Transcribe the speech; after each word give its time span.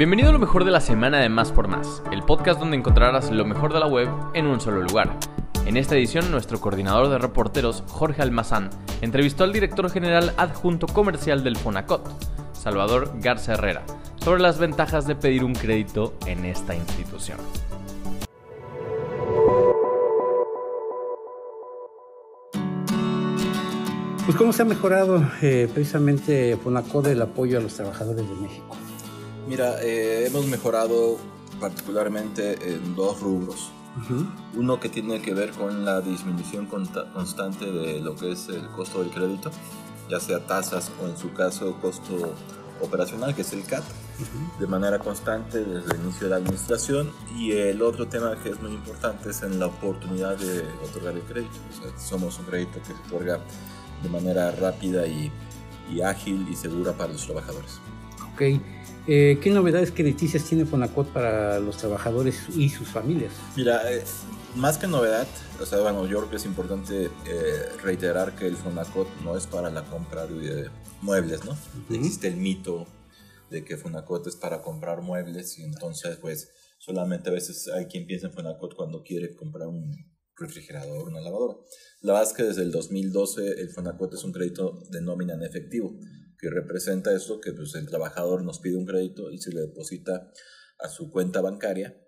Bienvenido 0.00 0.30
a 0.30 0.32
lo 0.32 0.38
mejor 0.38 0.64
de 0.64 0.70
la 0.70 0.80
semana 0.80 1.18
de 1.18 1.28
Más 1.28 1.52
por 1.52 1.68
Más, 1.68 2.02
el 2.10 2.22
podcast 2.22 2.58
donde 2.58 2.74
encontrarás 2.74 3.30
lo 3.30 3.44
mejor 3.44 3.74
de 3.74 3.80
la 3.80 3.86
web 3.86 4.08
en 4.32 4.46
un 4.46 4.58
solo 4.58 4.80
lugar. 4.80 5.14
En 5.66 5.76
esta 5.76 5.94
edición, 5.94 6.30
nuestro 6.30 6.58
coordinador 6.58 7.10
de 7.10 7.18
reporteros, 7.18 7.84
Jorge 7.86 8.22
Almazán, 8.22 8.70
entrevistó 9.02 9.44
al 9.44 9.52
director 9.52 9.90
general 9.90 10.32
adjunto 10.38 10.86
comercial 10.86 11.44
del 11.44 11.58
Fonacot, 11.58 12.08
Salvador 12.54 13.12
Garza 13.16 13.52
Herrera, 13.52 13.84
sobre 14.16 14.40
las 14.40 14.58
ventajas 14.58 15.06
de 15.06 15.16
pedir 15.16 15.44
un 15.44 15.52
crédito 15.52 16.14
en 16.24 16.46
esta 16.46 16.74
institución. 16.74 17.36
Pues 24.24 24.34
cómo 24.38 24.54
se 24.54 24.62
ha 24.62 24.64
mejorado 24.64 25.22
eh, 25.42 25.68
precisamente 25.74 26.56
Fonacot 26.56 27.06
el 27.08 27.20
apoyo 27.20 27.58
a 27.58 27.60
los 27.60 27.74
trabajadores 27.74 28.26
de 28.26 28.36
México. 28.36 28.79
Mira, 29.50 29.82
eh, 29.82 30.28
hemos 30.28 30.46
mejorado 30.46 31.18
particularmente 31.58 32.72
en 32.72 32.94
dos 32.94 33.20
rubros. 33.20 33.72
Uno 34.54 34.78
que 34.78 34.88
tiene 34.88 35.20
que 35.20 35.34
ver 35.34 35.50
con 35.50 35.84
la 35.84 36.00
disminución 36.00 36.66
constante 36.66 37.66
de 37.66 37.98
lo 37.98 38.14
que 38.14 38.30
es 38.30 38.48
el 38.48 38.68
costo 38.68 39.00
del 39.00 39.10
crédito, 39.10 39.50
ya 40.08 40.20
sea 40.20 40.46
tasas 40.46 40.92
o 41.02 41.08
en 41.08 41.16
su 41.16 41.32
caso 41.32 41.74
costo 41.80 42.32
operacional, 42.80 43.34
que 43.34 43.42
es 43.42 43.52
el 43.52 43.64
CAT, 43.64 43.82
de 44.60 44.66
manera 44.68 45.00
constante 45.00 45.64
desde 45.64 45.96
el 45.96 46.00
inicio 46.00 46.28
de 46.28 46.30
la 46.30 46.36
administración. 46.36 47.10
Y 47.36 47.50
el 47.50 47.82
otro 47.82 48.06
tema 48.06 48.36
que 48.40 48.50
es 48.50 48.62
muy 48.62 48.70
importante 48.70 49.30
es 49.30 49.42
en 49.42 49.58
la 49.58 49.66
oportunidad 49.66 50.38
de 50.38 50.62
otorgar 50.84 51.16
el 51.16 51.22
crédito. 51.22 51.56
somos 51.98 52.38
un 52.38 52.44
crédito 52.44 52.78
que 52.78 52.86
se 52.86 52.92
otorga 52.92 53.40
de 54.00 54.08
manera 54.08 54.52
rápida 54.52 55.08
y, 55.08 55.32
y 55.92 56.02
ágil 56.02 56.46
y 56.48 56.54
segura 56.54 56.92
para 56.92 57.12
los 57.12 57.26
trabajadores. 57.26 57.80
Ok. 58.32 58.42
Eh, 59.12 59.40
¿Qué 59.42 59.50
novedades 59.50 59.90
crediticias 59.90 60.44
tiene 60.44 60.64
Fonacot 60.64 61.12
para 61.12 61.58
los 61.58 61.78
trabajadores 61.78 62.42
y 62.54 62.68
sus 62.68 62.86
familias? 62.86 63.32
Mira, 63.56 63.92
eh, 63.92 64.04
más 64.54 64.78
que 64.78 64.86
novedad, 64.86 65.26
o 65.60 65.66
sea, 65.66 65.80
bueno, 65.80 66.06
yo 66.06 66.18
creo 66.18 66.30
que 66.30 66.36
es 66.36 66.46
importante 66.46 67.06
eh, 67.06 67.10
reiterar 67.82 68.36
que 68.36 68.46
el 68.46 68.54
Fonacot 68.54 69.08
no 69.24 69.36
es 69.36 69.48
para 69.48 69.68
la 69.68 69.82
compra 69.82 70.28
de 70.28 70.70
muebles, 71.02 71.44
¿no? 71.44 71.58
Existe 71.92 72.28
el 72.28 72.36
mito 72.36 72.86
de 73.50 73.64
que 73.64 73.76
Fonacot 73.76 74.28
es 74.28 74.36
para 74.36 74.62
comprar 74.62 75.02
muebles 75.02 75.58
y 75.58 75.64
entonces, 75.64 76.16
pues, 76.18 76.52
solamente 76.78 77.30
a 77.30 77.32
veces 77.32 77.66
hay 77.66 77.86
quien 77.86 78.06
piensa 78.06 78.28
en 78.28 78.32
Fonacot 78.32 78.76
cuando 78.76 79.02
quiere 79.02 79.34
comprar 79.34 79.66
un 79.66 79.90
refrigerador, 80.36 81.08
una 81.08 81.20
lavadora. 81.20 81.58
La 82.02 82.12
verdad 82.12 82.28
es 82.28 82.36
que 82.36 82.44
desde 82.44 82.62
el 82.62 82.70
2012 82.70 83.60
el 83.60 83.70
Fonacot 83.70 84.14
es 84.14 84.22
un 84.22 84.30
crédito 84.30 84.84
de 84.88 85.00
nómina 85.00 85.34
en 85.34 85.42
efectivo 85.42 85.98
que 86.40 86.50
representa 86.50 87.14
esto, 87.14 87.40
que 87.40 87.52
pues, 87.52 87.74
el 87.74 87.86
trabajador 87.86 88.44
nos 88.44 88.60
pide 88.60 88.76
un 88.76 88.86
crédito 88.86 89.30
y 89.30 89.38
se 89.38 89.52
le 89.52 89.60
deposita 89.60 90.32
a 90.78 90.88
su 90.88 91.10
cuenta 91.10 91.40
bancaria 91.40 92.00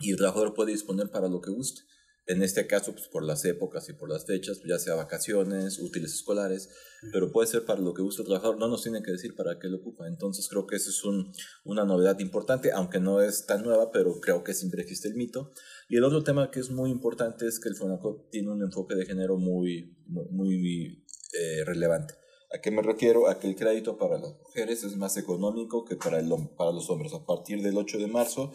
y 0.00 0.10
el 0.10 0.16
trabajador 0.16 0.54
puede 0.54 0.72
disponer 0.72 1.10
para 1.10 1.28
lo 1.28 1.40
que 1.40 1.50
guste. 1.50 1.82
En 2.28 2.42
este 2.42 2.66
caso, 2.66 2.92
pues 2.92 3.06
por 3.06 3.24
las 3.24 3.44
épocas 3.44 3.88
y 3.88 3.92
por 3.92 4.10
las 4.10 4.26
fechas, 4.26 4.60
ya 4.66 4.80
sea 4.80 4.96
vacaciones, 4.96 5.78
útiles 5.78 6.12
escolares, 6.12 6.70
pero 7.12 7.30
puede 7.30 7.46
ser 7.46 7.64
para 7.64 7.80
lo 7.80 7.94
que 7.94 8.02
guste 8.02 8.22
el 8.22 8.26
trabajador, 8.26 8.58
no 8.58 8.66
nos 8.66 8.82
tiene 8.82 9.00
que 9.00 9.12
decir 9.12 9.36
para 9.36 9.60
qué 9.60 9.68
lo 9.68 9.76
ocupa. 9.76 10.08
Entonces 10.08 10.48
creo 10.48 10.66
que 10.66 10.74
esa 10.74 10.90
es 10.90 11.04
un, 11.04 11.32
una 11.64 11.84
novedad 11.84 12.18
importante, 12.18 12.72
aunque 12.72 12.98
no 12.98 13.22
es 13.22 13.46
tan 13.46 13.62
nueva, 13.62 13.92
pero 13.92 14.18
creo 14.20 14.42
que 14.42 14.54
siempre 14.54 14.82
existe 14.82 15.06
el 15.06 15.14
mito. 15.14 15.52
Y 15.88 15.98
el 15.98 16.04
otro 16.04 16.24
tema 16.24 16.50
que 16.50 16.58
es 16.58 16.68
muy 16.70 16.90
importante 16.90 17.46
es 17.46 17.60
que 17.60 17.68
el 17.68 17.76
FONACOT 17.76 18.30
tiene 18.30 18.50
un 18.50 18.62
enfoque 18.62 18.96
de 18.96 19.06
género 19.06 19.36
muy, 19.36 19.96
muy, 20.08 21.04
eh, 21.32 21.64
relevante. 21.64 22.14
¿A 22.56 22.60
qué 22.62 22.70
me 22.70 22.80
refiero? 22.80 23.28
A 23.28 23.38
que 23.38 23.48
el 23.48 23.54
crédito 23.54 23.98
para 23.98 24.18
las 24.18 24.32
mujeres 24.38 24.82
es 24.82 24.96
más 24.96 25.18
económico 25.18 25.84
que 25.84 25.94
para, 25.94 26.18
el, 26.18 26.30
para 26.56 26.72
los 26.72 26.88
hombres. 26.88 27.12
A 27.12 27.26
partir 27.26 27.60
del 27.60 27.76
8 27.76 27.98
de 27.98 28.06
marzo 28.06 28.50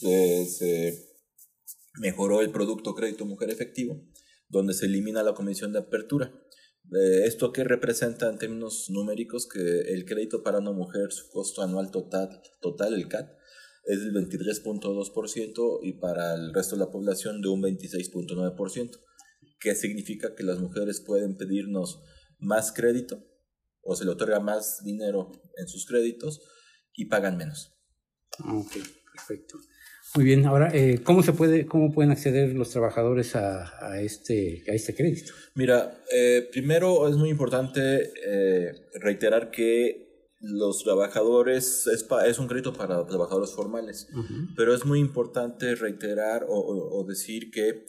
eh, 0.00 0.46
se 0.46 1.10
mejoró 2.00 2.40
el 2.40 2.50
producto 2.50 2.94
crédito 2.94 3.26
mujer 3.26 3.50
efectivo, 3.50 4.00
donde 4.48 4.72
se 4.72 4.86
elimina 4.86 5.22
la 5.22 5.34
comisión 5.34 5.70
de 5.74 5.80
apertura. 5.80 6.32
Eh, 6.98 7.24
¿Esto 7.26 7.52
qué 7.52 7.62
representa 7.64 8.30
en 8.30 8.38
términos 8.38 8.86
numéricos? 8.88 9.46
Que 9.46 9.80
el 9.92 10.06
crédito 10.06 10.42
para 10.42 10.60
una 10.60 10.72
mujer, 10.72 11.12
su 11.12 11.28
costo 11.28 11.60
anual 11.60 11.90
total, 11.90 12.40
total 12.62 12.94
el 12.94 13.06
CAT, 13.08 13.32
es 13.84 14.00
del 14.00 14.14
23.2% 14.14 15.80
y 15.82 15.92
para 15.94 16.36
el 16.36 16.54
resto 16.54 16.76
de 16.76 16.80
la 16.80 16.90
población 16.90 17.42
de 17.42 17.50
un 17.50 17.60
26.9%. 17.60 18.98
¿Qué 19.60 19.74
significa 19.74 20.34
que 20.34 20.42
las 20.42 20.58
mujeres 20.58 21.02
pueden 21.02 21.36
pedirnos 21.36 22.00
más 22.38 22.72
crédito 22.72 23.28
o 23.82 23.96
se 23.96 24.04
le 24.04 24.10
otorga 24.12 24.40
más 24.40 24.82
dinero 24.84 25.30
en 25.56 25.68
sus 25.68 25.86
créditos 25.86 26.40
y 26.94 27.06
pagan 27.06 27.36
menos. 27.36 27.72
Ok, 28.38 28.72
perfecto. 29.12 29.58
Muy 30.14 30.26
bien, 30.26 30.44
ahora, 30.44 30.70
eh, 30.74 31.00
¿cómo, 31.02 31.22
se 31.22 31.32
puede, 31.32 31.64
¿cómo 31.64 31.90
pueden 31.90 32.10
acceder 32.10 32.54
los 32.54 32.68
trabajadores 32.68 33.34
a, 33.34 33.72
a 33.86 34.02
este, 34.02 34.62
a 34.68 34.72
este 34.72 34.94
crédito? 34.94 35.32
Mira, 35.54 36.02
eh, 36.12 36.46
primero 36.52 37.08
es 37.08 37.16
muy 37.16 37.30
importante 37.30 38.12
eh, 38.22 38.90
reiterar 39.00 39.50
que 39.50 40.28
los 40.40 40.84
trabajadores 40.84 41.86
es, 41.86 42.06
es, 42.26 42.38
un 42.38 42.46
crédito 42.46 42.74
para 42.74 43.06
trabajadores 43.06 43.52
formales, 43.52 44.08
pero 44.56 44.74
es 44.74 44.84
muy 44.84 44.98
importante 44.98 45.76
reiterar 45.76 46.44
o, 46.46 46.58
o, 46.58 47.04
decir 47.06 47.50
que 47.50 47.86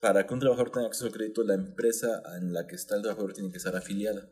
para 0.00 0.26
que 0.26 0.34
un 0.34 0.40
trabajador 0.40 0.72
tenga 0.72 0.88
acceso 0.88 1.06
al 1.06 1.12
crédito, 1.12 1.42
la 1.42 1.54
empresa 1.54 2.20
en 2.38 2.52
la 2.52 2.66
que 2.66 2.74
está 2.74 2.96
el 2.96 3.02
trabajador 3.02 3.32
tiene 3.32 3.52
que 3.52 3.58
estar 3.58 3.76
afiliada. 3.76 4.28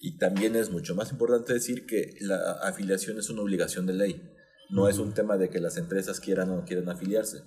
Y 0.00 0.18
también 0.18 0.56
es 0.56 0.70
mucho 0.70 0.94
más 0.94 1.10
importante 1.10 1.54
decir 1.54 1.86
que 1.86 2.16
la 2.20 2.52
afiliación 2.62 3.18
es 3.18 3.30
una 3.30 3.42
obligación 3.42 3.86
de 3.86 3.94
ley. 3.94 4.32
No 4.68 4.88
es 4.88 4.98
un 4.98 5.14
tema 5.14 5.36
de 5.36 5.48
que 5.48 5.60
las 5.60 5.76
empresas 5.76 6.20
quieran 6.20 6.50
o 6.50 6.56
no 6.56 6.64
quieran 6.64 6.88
afiliarse. 6.88 7.42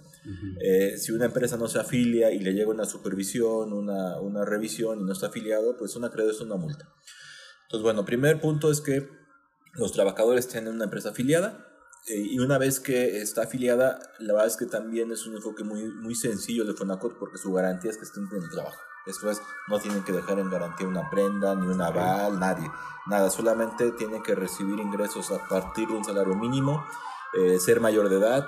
Eh, 0.61 0.97
si 0.97 1.11
una 1.11 1.25
empresa 1.25 1.57
no 1.57 1.67
se 1.67 1.79
afilia 1.79 2.31
y 2.31 2.39
le 2.39 2.53
llega 2.53 2.69
una 2.69 2.85
supervisión, 2.85 3.73
una, 3.73 4.19
una 4.21 4.45
revisión 4.45 5.01
y 5.01 5.03
no 5.03 5.11
está 5.11 5.27
afiliado, 5.27 5.75
pues 5.77 5.95
un 5.95 6.05
acreedor 6.05 6.33
es 6.33 6.41
una 6.41 6.55
multa. 6.55 6.87
Entonces, 7.63 7.83
bueno, 7.83 8.05
primer 8.05 8.39
punto 8.39 8.71
es 8.71 8.81
que 8.81 9.07
los 9.73 9.91
trabajadores 9.91 10.47
tienen 10.47 10.73
una 10.73 10.85
empresa 10.85 11.09
afiliada 11.09 11.67
eh, 12.07 12.17
y 12.31 12.39
una 12.39 12.57
vez 12.57 12.79
que 12.79 13.21
está 13.21 13.43
afiliada, 13.43 13.99
la 14.19 14.33
verdad 14.33 14.47
es 14.47 14.57
que 14.57 14.65
también 14.65 15.11
es 15.11 15.27
un 15.27 15.35
enfoque 15.35 15.63
muy, 15.63 15.83
muy 15.83 16.15
sencillo 16.15 16.65
de 16.65 16.73
Fonacot 16.73 17.19
porque 17.19 17.37
su 17.37 17.51
garantía 17.53 17.91
es 17.91 17.97
que 17.97 18.05
estén 18.05 18.27
en 18.31 18.43
el 18.43 18.49
trabajo. 18.49 18.79
Esto 19.09 19.29
es, 19.29 19.41
no 19.67 19.79
tienen 19.79 20.03
que 20.03 20.11
dejar 20.11 20.39
en 20.39 20.49
garantía 20.49 20.87
una 20.87 21.09
prenda, 21.09 21.55
ni 21.55 21.67
un 21.67 21.81
aval, 21.81 22.39
nadie. 22.39 22.69
Nada, 23.07 23.29
solamente 23.29 23.91
tienen 23.91 24.21
que 24.21 24.35
recibir 24.35 24.79
ingresos 24.79 25.31
a 25.31 25.47
partir 25.47 25.87
de 25.87 25.95
un 25.95 26.05
salario 26.05 26.35
mínimo, 26.35 26.85
eh, 27.33 27.59
ser 27.59 27.79
mayor 27.79 28.09
de 28.09 28.17
edad, 28.17 28.47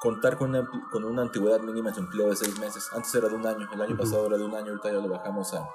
contar 0.00 0.36
con 0.36 0.50
una, 0.50 0.68
con 0.90 1.04
una 1.04 1.22
antigüedad 1.22 1.60
mínima 1.60 1.90
de 1.90 2.00
empleo 2.00 2.28
de 2.28 2.36
seis 2.36 2.58
meses. 2.58 2.90
Antes 2.92 3.14
era 3.14 3.28
de 3.28 3.36
un 3.36 3.46
año, 3.46 3.68
el 3.72 3.80
año 3.80 3.96
pasado 3.96 4.26
era 4.26 4.36
de 4.36 4.44
un 4.44 4.54
año, 4.54 4.70
ahorita 4.70 4.92
ya 4.92 4.98
lo 4.98 5.08
bajamos 5.08 5.54
a, 5.54 5.68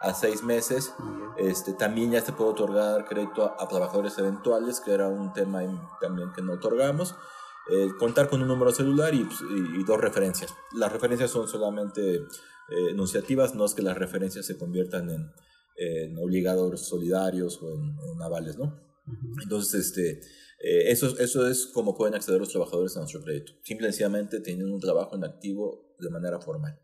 a 0.00 0.14
seis 0.14 0.42
meses. 0.42 0.94
Este, 1.36 1.72
también 1.74 2.10
ya 2.10 2.20
se 2.20 2.32
puede 2.32 2.50
otorgar 2.50 3.04
crédito 3.06 3.54
a, 3.58 3.68
trabajadores 3.68 4.18
eventuales, 4.18 4.80
que 4.80 4.92
era 4.92 5.08
un 5.08 5.32
tema 5.32 5.60
también 6.00 6.32
que 6.32 6.42
no 6.42 6.54
otorgamos. 6.54 7.14
Eh, 7.72 7.88
contar 7.98 8.28
con 8.28 8.42
un 8.42 8.48
número 8.48 8.72
celular 8.72 9.14
y, 9.14 9.24
pues, 9.24 9.38
y, 9.40 9.84
dos 9.84 10.00
referencias. 10.00 10.52
Las 10.72 10.92
referencias 10.92 11.30
son 11.30 11.46
solamente 11.46 12.16
eh, 12.16 12.90
enunciativas, 12.90 13.54
no 13.54 13.64
es 13.64 13.74
que 13.74 13.82
las 13.82 13.96
referencias 13.96 14.44
se 14.44 14.58
conviertan 14.58 15.08
en, 15.10 15.30
en 15.76 16.18
obligadores 16.18 16.80
solidarios 16.80 17.62
o 17.62 17.72
en, 17.72 18.22
avales, 18.22 18.58
¿no? 18.58 18.78
Entonces, 19.42 19.86
este, 19.86 20.20
eh, 20.62 20.90
eso, 20.90 21.16
eso 21.18 21.48
es 21.48 21.66
como 21.66 21.96
pueden 21.96 22.14
acceder 22.14 22.40
los 22.40 22.50
trabajadores 22.50 22.96
a 22.96 23.00
nuestro 23.00 23.22
crédito. 23.22 23.52
Simple 23.62 23.88
y 23.88 23.90
sencillamente 23.90 24.40
tienen 24.40 24.72
un 24.72 24.80
trabajo 24.80 25.14
en 25.14 25.24
activo 25.24 25.94
de 25.98 26.10
manera 26.10 26.40
formal. 26.40 26.78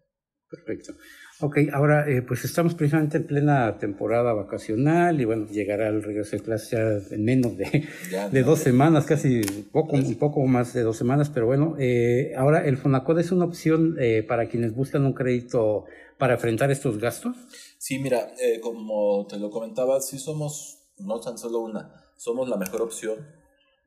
Perfecto. 0.48 0.92
Ok, 1.40 1.58
ahora 1.72 2.08
eh, 2.08 2.22
pues 2.22 2.44
estamos 2.44 2.74
precisamente 2.74 3.16
en 3.16 3.26
plena 3.26 3.78
temporada 3.78 4.32
vacacional 4.32 5.20
y 5.20 5.24
bueno, 5.24 5.46
llegará 5.48 5.88
el 5.88 6.02
regreso 6.02 6.36
de 6.36 6.42
clase 6.42 6.76
ya 6.76 7.14
en 7.14 7.24
menos 7.24 7.56
de, 7.56 7.86
de 8.30 8.42
dos 8.42 8.60
semanas, 8.60 9.04
casi 9.06 9.42
poco, 9.72 9.96
un 9.96 10.14
poco 10.14 10.46
más 10.46 10.72
de 10.72 10.82
dos 10.82 10.96
semanas, 10.96 11.28
pero 11.28 11.46
bueno, 11.46 11.74
eh, 11.78 12.32
ahora 12.36 12.64
el 12.64 12.76
Fonacod 12.76 13.18
es 13.18 13.32
una 13.32 13.44
opción 13.44 13.96
eh, 14.00 14.22
para 14.22 14.48
quienes 14.48 14.74
buscan 14.74 15.04
un 15.04 15.12
crédito 15.12 15.84
para 16.16 16.34
enfrentar 16.34 16.70
estos 16.70 16.98
gastos. 16.98 17.36
Sí, 17.76 17.98
mira, 17.98 18.32
como 18.62 19.26
te 19.26 19.38
lo 19.38 19.50
comentaba, 19.50 20.00
sí 20.00 20.18
somos, 20.18 20.78
no 20.98 21.20
tan 21.20 21.36
solo 21.36 21.60
una, 21.60 22.04
somos 22.16 22.48
la 22.48 22.56
mejor 22.56 22.82
opción 22.82 23.26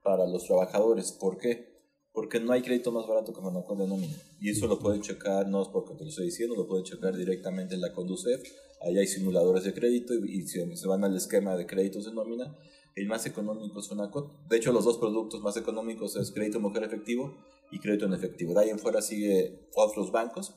para 0.03 0.27
los 0.27 0.45
trabajadores. 0.45 1.11
¿Por 1.13 1.37
qué? 1.37 1.78
Porque 2.13 2.39
no 2.39 2.51
hay 2.51 2.61
crédito 2.61 2.91
más 2.91 3.07
barato 3.07 3.33
que 3.33 3.41
Fonacot 3.41 3.77
de 3.77 3.87
nómina. 3.87 4.15
Y 4.39 4.49
eso 4.49 4.67
lo 4.67 4.79
pueden 4.79 5.01
checar, 5.01 5.47
no 5.47 5.61
es 5.61 5.67
porque 5.69 5.93
te 5.93 6.03
lo 6.03 6.09
estoy 6.09 6.25
diciendo, 6.25 6.55
lo 6.55 6.67
pueden 6.67 6.83
checar 6.83 7.15
directamente 7.15 7.75
en 7.75 7.81
la 7.81 7.93
Conducef. 7.93 8.41
Ahí 8.81 8.97
hay 8.97 9.07
simuladores 9.07 9.63
de 9.63 9.73
crédito 9.73 10.13
y, 10.13 10.47
si 10.47 10.75
se 10.75 10.87
van 10.87 11.03
al 11.03 11.15
esquema 11.15 11.55
de 11.55 11.65
créditos 11.65 12.05
de 12.05 12.13
nómina, 12.13 12.57
el 12.95 13.07
más 13.07 13.25
económico 13.25 13.79
es 13.79 13.87
Fonacot. 13.87 14.47
De 14.47 14.57
hecho, 14.57 14.71
los 14.71 14.85
dos 14.85 14.97
productos 14.97 15.41
más 15.41 15.55
económicos 15.57 16.15
es 16.15 16.31
crédito 16.31 16.59
mujer 16.59 16.83
efectivo 16.83 17.37
y 17.71 17.79
crédito 17.79 18.05
en 18.05 18.13
efectivo. 18.13 18.53
De 18.53 18.61
ahí 18.61 18.69
en 18.69 18.79
fuera 18.79 19.01
sigue 19.01 19.69
otros 19.75 20.11
bancos, 20.11 20.55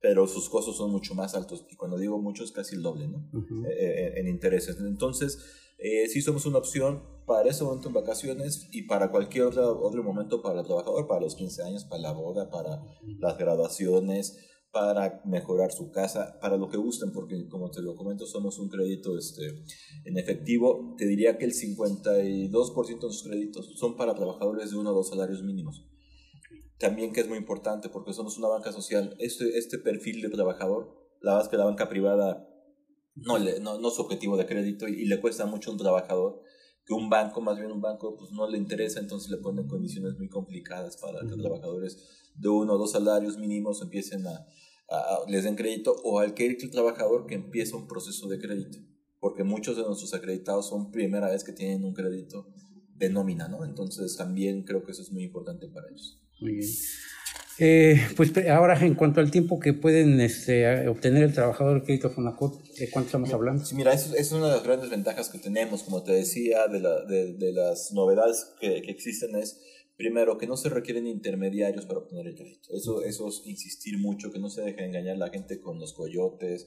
pero 0.00 0.26
sus 0.26 0.48
costos 0.48 0.76
son 0.76 0.90
mucho 0.90 1.14
más 1.14 1.34
altos. 1.34 1.66
Y 1.70 1.76
cuando 1.76 1.98
digo 1.98 2.18
mucho 2.18 2.44
es 2.44 2.52
casi 2.52 2.74
el 2.74 2.82
doble 2.82 3.08
¿no? 3.08 3.28
Eh, 3.68 3.74
eh, 3.78 4.12
en 4.16 4.28
intereses. 4.28 4.76
Entonces, 4.80 5.38
eh, 5.78 6.08
sí 6.08 6.22
somos 6.22 6.46
una 6.46 6.58
opción 6.58 7.13
para 7.26 7.48
ese 7.48 7.64
momento 7.64 7.88
en 7.88 7.94
vacaciones 7.94 8.68
y 8.72 8.82
para 8.82 9.10
cualquier 9.10 9.44
otro, 9.44 9.80
otro 9.82 10.02
momento 10.02 10.42
para 10.42 10.60
el 10.60 10.66
trabajador, 10.66 11.06
para 11.06 11.20
los 11.20 11.34
15 11.34 11.62
años, 11.62 11.84
para 11.84 12.02
la 12.02 12.12
boda, 12.12 12.50
para 12.50 12.82
las 13.18 13.38
graduaciones, 13.38 14.38
para 14.70 15.22
mejorar 15.24 15.72
su 15.72 15.92
casa, 15.92 16.36
para 16.40 16.56
lo 16.56 16.68
que 16.68 16.76
gusten, 16.76 17.12
porque 17.12 17.48
como 17.48 17.70
te 17.70 17.80
lo 17.80 17.94
comento, 17.94 18.26
somos 18.26 18.58
un 18.58 18.68
crédito 18.68 19.16
este, 19.16 19.42
en 20.04 20.18
efectivo. 20.18 20.94
Te 20.98 21.06
diría 21.06 21.38
que 21.38 21.44
el 21.44 21.52
52% 21.52 23.06
de 23.06 23.12
sus 23.12 23.22
créditos 23.22 23.78
son 23.78 23.96
para 23.96 24.14
trabajadores 24.14 24.70
de 24.70 24.76
uno 24.76 24.90
o 24.90 24.94
dos 24.94 25.10
salarios 25.10 25.42
mínimos. 25.42 25.86
También 26.78 27.12
que 27.12 27.20
es 27.20 27.28
muy 27.28 27.38
importante, 27.38 27.88
porque 27.88 28.12
somos 28.12 28.36
una 28.36 28.48
banca 28.48 28.72
social, 28.72 29.16
este, 29.20 29.56
este 29.56 29.78
perfil 29.78 30.20
de 30.20 30.28
trabajador, 30.28 30.92
la 31.20 31.32
verdad 31.32 31.46
es 31.46 31.50
que 31.50 31.56
la 31.56 31.64
banca 31.64 31.88
privada 31.88 32.48
no, 33.14 33.38
le, 33.38 33.60
no, 33.60 33.78
no 33.78 33.88
es 33.88 33.98
objetivo 33.98 34.36
de 34.36 34.46
crédito 34.46 34.88
y, 34.88 35.06
le 35.06 35.20
cuesta 35.20 35.46
mucho 35.46 35.70
a 35.70 35.72
un 35.74 35.78
trabajador 35.78 36.42
que 36.84 36.92
un 36.92 37.08
banco, 37.08 37.40
más 37.40 37.58
bien 37.58 37.72
un 37.72 37.80
banco, 37.80 38.16
pues 38.16 38.30
no 38.32 38.48
le 38.48 38.58
interesa, 38.58 39.00
entonces 39.00 39.30
le 39.30 39.38
ponen 39.38 39.66
condiciones 39.66 40.16
muy 40.18 40.28
complicadas 40.28 40.96
para 40.98 41.20
que 41.20 41.40
trabajadores 41.40 41.98
de 42.34 42.48
uno 42.48 42.74
o 42.74 42.78
dos 42.78 42.92
salarios 42.92 43.38
mínimos 43.38 43.80
empiecen 43.80 44.26
a, 44.26 44.46
les 45.28 45.44
den 45.44 45.56
crédito 45.56 45.94
o 46.04 46.18
al 46.18 46.34
que 46.34 46.46
el 46.46 46.70
trabajador 46.70 47.26
que 47.26 47.34
empieza 47.34 47.76
un 47.76 47.86
proceso 47.86 48.28
de 48.28 48.38
crédito, 48.38 48.78
porque 49.18 49.44
muchos 49.44 49.76
de 49.76 49.82
nuestros 49.82 50.12
acreditados 50.12 50.68
son 50.68 50.90
primera 50.90 51.30
vez 51.30 51.42
que 51.42 51.52
tienen 51.52 51.84
un 51.84 51.94
crédito 51.94 52.52
de 52.94 53.08
nómina, 53.08 53.48
¿no? 53.48 53.64
Entonces 53.64 54.16
también 54.16 54.62
creo 54.64 54.84
que 54.84 54.92
eso 54.92 55.02
es 55.02 55.10
muy 55.10 55.24
importante 55.24 55.68
para 55.68 55.88
ellos. 55.88 56.20
Muy 56.40 56.56
bien. 56.56 56.70
Eh, 57.58 58.00
pues 58.16 58.32
ahora, 58.48 58.76
en 58.84 58.96
cuanto 58.96 59.20
al 59.20 59.30
tiempo 59.30 59.60
que 59.60 59.74
pueden 59.74 60.20
este, 60.20 60.88
obtener 60.88 61.22
el 61.22 61.32
trabajador 61.32 61.76
el 61.76 61.84
crédito 61.84 62.10
Fonacot, 62.10 62.60
¿de 62.62 62.90
cuánto 62.90 63.06
estamos 63.06 63.32
hablando? 63.32 63.64
Sí, 63.64 63.76
mira, 63.76 63.92
eso, 63.92 64.12
es 64.16 64.32
una 64.32 64.48
de 64.48 64.54
las 64.54 64.64
grandes 64.64 64.90
ventajas 64.90 65.28
que 65.28 65.38
tenemos, 65.38 65.84
como 65.84 66.02
te 66.02 66.10
decía, 66.12 66.66
de, 66.66 66.80
la, 66.80 67.04
de, 67.04 67.34
de 67.34 67.52
las 67.52 67.92
novedades 67.92 68.54
que, 68.60 68.82
que, 68.82 68.90
existen 68.90 69.36
es, 69.36 69.60
primero, 69.96 70.36
que 70.36 70.48
no 70.48 70.56
se 70.56 70.68
requieren 70.68 71.06
intermediarios 71.06 71.86
para 71.86 72.00
obtener 72.00 72.26
el 72.26 72.34
crédito. 72.34 72.74
Eso, 72.74 73.04
eso 73.04 73.28
es 73.28 73.42
insistir 73.44 73.98
mucho, 73.98 74.32
que 74.32 74.40
no 74.40 74.50
se 74.50 74.62
deje 74.62 74.84
engañar 74.84 75.18
la 75.18 75.30
gente 75.30 75.60
con 75.60 75.78
los 75.78 75.92
coyotes, 75.92 76.66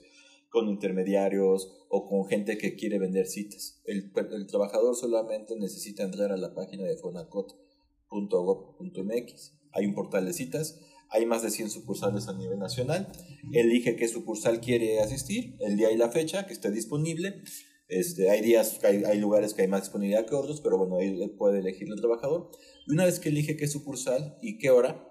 con 0.49 0.69
intermediarios 0.69 1.85
o 1.89 2.07
con 2.07 2.27
gente 2.27 2.57
que 2.57 2.77
quiere 2.77 2.97
vender 2.97 3.27
citas. 3.27 3.81
El, 3.83 4.13
el 4.31 4.47
trabajador 4.47 4.95
solamente 4.95 5.57
necesita 5.57 6.03
entrar 6.03 6.31
a 6.31 6.37
la 6.37 6.53
página 6.53 6.85
de 6.85 6.95
fonacot.gov.mx 6.95 9.57
hay 9.77 9.85
un 9.85 9.93
portal 9.93 10.25
de 10.25 10.33
citas, 10.33 10.79
hay 11.09 11.25
más 11.25 11.41
de 11.41 11.51
100 11.51 11.69
sucursales 11.69 12.27
a 12.27 12.33
nivel 12.33 12.59
nacional, 12.59 13.07
elige 13.53 13.95
qué 13.95 14.07
sucursal 14.07 14.59
quiere 14.59 14.99
asistir, 14.99 15.55
el 15.59 15.77
día 15.77 15.91
y 15.91 15.97
la 15.97 16.09
fecha 16.09 16.45
que 16.45 16.53
esté 16.53 16.71
disponible, 16.71 17.43
este, 17.87 18.29
hay 18.29 18.41
días, 18.41 18.83
hay, 18.83 19.03
hay 19.05 19.19
lugares 19.19 19.53
que 19.53 19.61
hay 19.61 19.67
más 19.67 19.83
disponibilidad 19.83 20.25
que 20.25 20.35
otros, 20.35 20.59
pero 20.61 20.77
bueno, 20.77 20.97
ahí 20.97 21.27
puede 21.37 21.59
elegir 21.59 21.87
el 21.89 21.99
trabajador. 21.99 22.49
Y 22.85 22.93
una 22.93 23.05
vez 23.05 23.19
que 23.19 23.29
elige 23.29 23.55
qué 23.55 23.67
sucursal 23.67 24.37
y 24.41 24.57
qué 24.57 24.71
hora 24.71 25.07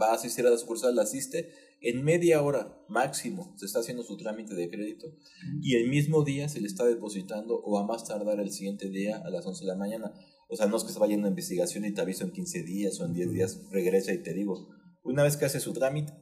va 0.00 0.10
a 0.12 0.14
asistir 0.14 0.46
a 0.46 0.50
la 0.50 0.56
sucursal, 0.56 0.94
la 0.94 1.02
asiste, 1.02 1.50
en 1.80 2.04
media 2.04 2.42
hora 2.42 2.84
máximo 2.88 3.54
se 3.56 3.66
está 3.66 3.80
haciendo 3.80 4.02
su 4.02 4.16
trámite 4.16 4.54
de 4.54 4.68
crédito 4.68 5.14
y 5.62 5.76
el 5.76 5.88
mismo 5.88 6.24
día 6.24 6.48
se 6.48 6.60
le 6.60 6.66
está 6.66 6.84
depositando 6.84 7.56
o 7.56 7.78
a 7.78 7.86
más 7.86 8.04
tardar 8.04 8.40
el 8.40 8.50
siguiente 8.50 8.88
día 8.88 9.22
a 9.24 9.30
las 9.30 9.46
11 9.46 9.64
de 9.64 9.68
la 9.68 9.76
mañana. 9.76 10.12
O 10.48 10.56
sea, 10.56 10.66
no 10.66 10.76
es 10.76 10.84
que 10.84 10.92
se 10.92 10.98
vaya 10.98 11.14
en 11.14 11.20
una 11.20 11.28
investigación 11.28 11.84
y 11.84 11.92
te 11.92 12.00
aviso 12.00 12.24
en 12.24 12.32
15 12.32 12.62
días 12.62 12.98
o 13.00 13.04
en 13.04 13.12
10 13.12 13.32
días, 13.32 13.60
regresa 13.70 14.12
y 14.12 14.22
te 14.22 14.32
digo. 14.32 14.68
Una 15.04 15.22
vez 15.22 15.36
que 15.36 15.44
hace 15.44 15.60
su 15.60 15.72
trámite, 15.72 16.12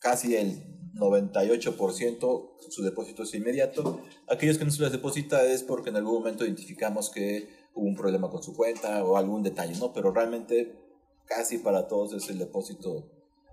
casi 0.00 0.34
el 0.36 0.72
98% 0.94 2.52
su 2.70 2.82
depósito 2.82 3.22
es 3.22 3.34
inmediato. 3.34 4.02
Aquellos 4.28 4.58
que 4.58 4.64
no 4.64 4.70
se 4.70 4.82
les 4.82 4.92
deposita 4.92 5.44
es 5.44 5.62
porque 5.62 5.90
en 5.90 5.96
algún 5.96 6.14
momento 6.14 6.44
identificamos 6.44 7.10
que 7.10 7.48
hubo 7.74 7.86
un 7.86 7.94
problema 7.94 8.30
con 8.30 8.42
su 8.42 8.54
cuenta 8.54 9.04
o 9.04 9.16
algún 9.16 9.42
detalle, 9.42 9.76
¿no? 9.78 9.92
Pero 9.92 10.12
realmente 10.12 10.74
casi 11.26 11.58
para 11.58 11.86
todos 11.86 12.12
es 12.14 12.28
el 12.30 12.38
depósito 12.38 13.10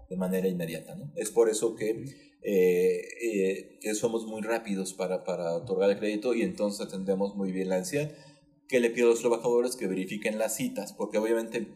de 0.10 0.18
manera 0.18 0.48
inmediata, 0.48 0.96
¿no? 0.96 1.12
Es 1.16 1.32
por 1.32 1.50
eso 1.50 1.76
que, 1.76 2.04
eh, 2.42 3.02
eh, 3.22 3.80
que 3.80 3.94
somos 3.94 4.26
muy 4.26 4.42
rápidos 4.42 4.94
para, 4.94 5.24
para 5.24 5.54
otorgar 5.54 5.90
el 5.90 6.00
crédito 6.00 6.34
y 6.34 6.42
entonces 6.42 6.88
atendemos 6.88 7.36
muy 7.36 7.52
bien 7.52 7.70
la 7.70 7.78
ansiedad 7.78 8.12
que 8.70 8.80
le 8.80 8.92
pido 8.92 9.08
a 9.08 9.10
los 9.10 9.20
trabajadores 9.20 9.76
que 9.76 9.88
verifiquen 9.88 10.38
las 10.38 10.56
citas, 10.56 10.94
porque 10.94 11.18
obviamente 11.18 11.74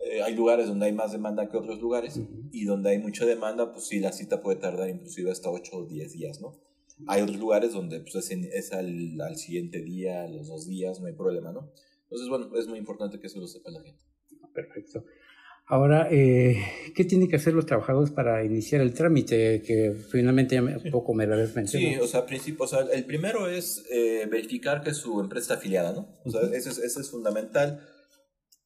eh, 0.00 0.22
hay 0.22 0.34
lugares 0.34 0.66
donde 0.66 0.86
hay 0.86 0.92
más 0.92 1.12
demanda 1.12 1.48
que 1.48 1.56
otros 1.56 1.80
lugares 1.80 2.20
y 2.50 2.64
donde 2.64 2.90
hay 2.90 2.98
mucha 2.98 3.24
demanda, 3.24 3.72
pues 3.72 3.86
sí, 3.86 4.00
la 4.00 4.12
cita 4.12 4.42
puede 4.42 4.58
tardar 4.58 4.90
inclusive 4.90 5.30
hasta 5.30 5.50
8 5.50 5.76
o 5.76 5.86
10 5.86 6.12
días, 6.12 6.40
¿no? 6.40 6.60
Hay 7.06 7.22
otros 7.22 7.38
lugares 7.38 7.72
donde 7.72 8.00
pues, 8.00 8.16
es, 8.16 8.30
es 8.30 8.72
al, 8.72 9.20
al, 9.20 9.36
siguiente 9.36 9.82
día, 9.82 10.24
a 10.24 10.28
los 10.28 10.48
dos 10.48 10.66
días, 10.66 11.00
no 11.00 11.06
hay 11.06 11.14
problema, 11.14 11.52
¿no? 11.52 11.72
Entonces, 12.02 12.28
bueno, 12.28 12.50
es 12.56 12.66
muy 12.66 12.78
importante 12.78 13.20
que 13.20 13.28
eso 13.28 13.40
lo 13.40 13.46
sepa 13.46 13.70
la 13.70 13.82
gente. 13.82 14.04
Perfecto. 14.52 15.04
Ahora, 15.66 16.08
eh, 16.10 16.56
¿qué 16.94 17.04
tienen 17.04 17.28
que 17.28 17.36
hacer 17.36 17.54
los 17.54 17.66
trabajadores 17.66 18.10
para 18.10 18.44
iniciar 18.44 18.80
el 18.80 18.94
trámite? 18.94 19.62
Que 19.62 19.92
finalmente 19.92 20.56
ya 20.56 20.62
un 20.62 20.90
poco 20.90 21.14
me 21.14 21.26
lo 21.26 21.34
habías 21.34 21.54
mencionado. 21.54 21.94
Sí, 21.94 22.00
o 22.00 22.06
sea, 22.06 22.26
principio, 22.26 22.64
o 22.64 22.68
sea, 22.68 22.80
el 22.80 23.04
primero 23.04 23.48
es 23.48 23.84
eh, 23.90 24.26
verificar 24.30 24.82
que 24.82 24.92
su 24.92 25.20
empresa 25.20 25.44
está 25.44 25.54
afiliada, 25.54 25.92
¿no? 25.92 26.18
O 26.24 26.30
sea, 26.30 26.42
eso, 26.52 26.70
es, 26.70 26.78
eso 26.78 27.00
es 27.00 27.10
fundamental. 27.10 27.80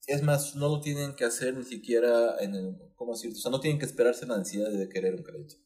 Es 0.07 0.23
más, 0.23 0.57
no 0.57 0.69
lo 0.69 0.81
tienen 0.81 1.15
que 1.15 1.25
hacer 1.25 1.55
ni 1.57 1.65
siquiera 1.65 2.37
en 2.41 2.55
el, 2.55 2.77
¿cómo 2.95 3.13
decirlo? 3.13 3.37
O 3.37 3.41
sea, 3.41 3.51
no 3.51 3.61
tienen 3.61 3.79
que 3.79 3.87
esperarse 3.87 4.25
en 4.25 4.31
la 4.31 4.39
necesidad 4.39 4.71
de 4.71 4.89
querer 4.89 5.17
un 5.17 5.23
crédito. 5.23 5.57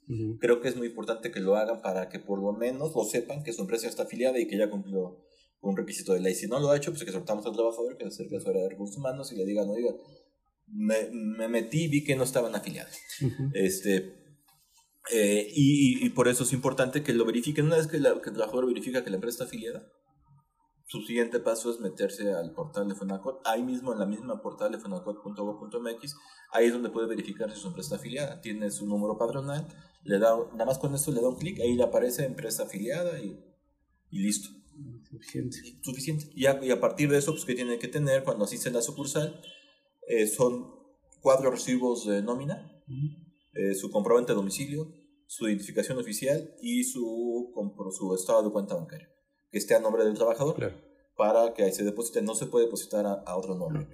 Creo 0.41 0.61
que 0.61 0.69
es 0.69 0.76
muy 0.76 0.88
importante 0.88 1.31
que 1.31 1.41
lo 1.41 1.56
hagan 1.56 1.81
para 1.83 2.09
que 2.09 2.19
por 2.19 2.43
lo 2.43 2.53
menos 2.53 2.94
lo 2.94 3.05
sepan 3.05 3.44
que 3.44 3.53
su 3.53 3.62
empresa 3.62 3.87
está 3.87 4.05
afiliada 4.05 4.38
y 4.38 4.47
que 4.47 4.56
ya 4.56 4.71
cumplió 4.71 5.19
un 5.61 5.76
requisito 5.76 6.15
de 6.15 6.21
ley. 6.21 6.35
Si 6.35 6.49
no 6.49 6.59
lo 6.59 6.71
ha 6.71 6.76
hecho, 6.76 6.91
pues 6.91 7.05
que 7.05 7.12
soltamos 7.12 7.44
al 7.47 7.53
trabajador 7.53 7.97
que 7.97 8.05
se 8.05 8.09
acerque 8.09 8.37
a 8.37 8.41
su 8.41 8.49
área 8.49 8.62
de 8.62 8.71
recursos 8.71 8.97
humanos 8.97 9.31
y 9.31 9.37
le 9.37 9.44
digan, 9.44 9.69
oiga, 9.69 9.94
me, 10.73 11.11
me 11.13 11.49
metí 11.49 11.85
y 11.85 11.89
vi 11.89 12.05
que 12.05 12.17
no 12.17 12.25
estaban 12.25 12.55
afiliados. 12.55 12.97
este, 13.55 14.21
eh, 15.13 15.49
y, 15.55 16.05
y, 16.05 16.11
por 16.11 16.29
eso 16.29 16.45
es 16.45 16.53
importante 16.53 17.03
que 17.03 17.13
lo 17.13 17.25
verifiquen. 17.25 17.67
Una 17.67 17.77
vez 17.77 17.87
que, 17.87 17.99
la, 17.99 18.21
que 18.21 18.31
el 18.31 18.37
trabajador 18.37 18.67
verifica 18.67 19.03
que 19.03 19.11
la 19.11 19.17
empresa 19.17 19.37
está 19.37 19.45
afiliada, 19.45 19.91
su 20.87 21.03
siguiente 21.03 21.39
paso 21.39 21.71
es 21.71 21.79
meterse 21.79 22.33
al 22.33 22.53
portal 22.53 22.89
de 22.89 22.97
Fonacot. 22.97 23.41
Ahí 23.45 23.63
mismo, 23.63 23.93
en 23.93 24.01
la 24.01 24.07
misma 24.07 24.43
portal 24.43 24.73
de 24.73 24.79
fonacot.gov.mx, 24.79 26.17
ahí 26.53 26.67
es 26.67 26.73
donde 26.73 26.91
puede 26.91 27.07
verificar 27.07 27.49
si 27.53 27.61
su 27.61 27.69
empresa 27.69 27.95
está 27.95 27.97
afiliada. 27.97 28.41
Tiene 28.41 28.71
su 28.73 28.87
número 28.87 29.17
padronal, 29.17 29.69
le 30.03 30.19
da, 30.19 30.37
nada 30.53 30.67
más 30.67 30.79
con 30.79 30.93
esto 30.95 31.13
le 31.13 31.21
da 31.21 31.29
un 31.29 31.37
clic, 31.37 31.61
ahí 31.61 31.75
le 31.75 31.85
aparece 31.85 32.25
empresa 32.25 32.65
afiliada 32.65 33.21
y, 33.21 33.39
y 34.11 34.19
listo. 34.19 34.49
Suficiente. 35.09 35.59
Suficiente. 35.83 36.27
Y 36.35 36.47
a, 36.47 36.59
y 36.61 36.71
a, 36.71 36.81
partir 36.81 37.09
de 37.09 37.19
eso, 37.19 37.33
pues, 37.33 37.45
¿qué 37.45 37.55
tiene 37.55 37.79
que 37.79 37.89
tener 37.89 38.25
cuando 38.25 38.45
asiste 38.45 38.69
a 38.69 38.73
la 38.73 38.83
sucursal? 38.83 39.41
Eh, 40.11 40.26
son 40.26 40.67
cuatro 41.21 41.52
recibos 41.52 42.05
de 42.05 42.21
nómina, 42.21 42.69
eh, 43.55 43.75
su 43.75 43.93
comprobante 43.93 44.33
de 44.33 44.37
domicilio, 44.37 44.93
su 45.29 45.47
identificación 45.47 45.99
oficial 45.99 46.52
y 46.61 46.83
su, 46.83 47.52
su 47.93 48.14
estado 48.17 48.43
de 48.43 48.50
cuenta 48.50 48.75
bancaria, 48.75 49.09
que 49.52 49.59
esté 49.59 49.76
a 49.76 49.79
nombre 49.79 50.05
del 50.05 50.14
trabajador 50.14 50.57
para 51.17 51.55
que 51.55 51.62
ahí 51.62 51.73
se 51.73 51.85
deposite. 51.85 52.23
No 52.23 52.35
se 52.35 52.47
puede 52.47 52.64
depositar 52.64 53.07
a, 53.07 53.37
otro 53.37 53.55
nombre. 53.55 53.87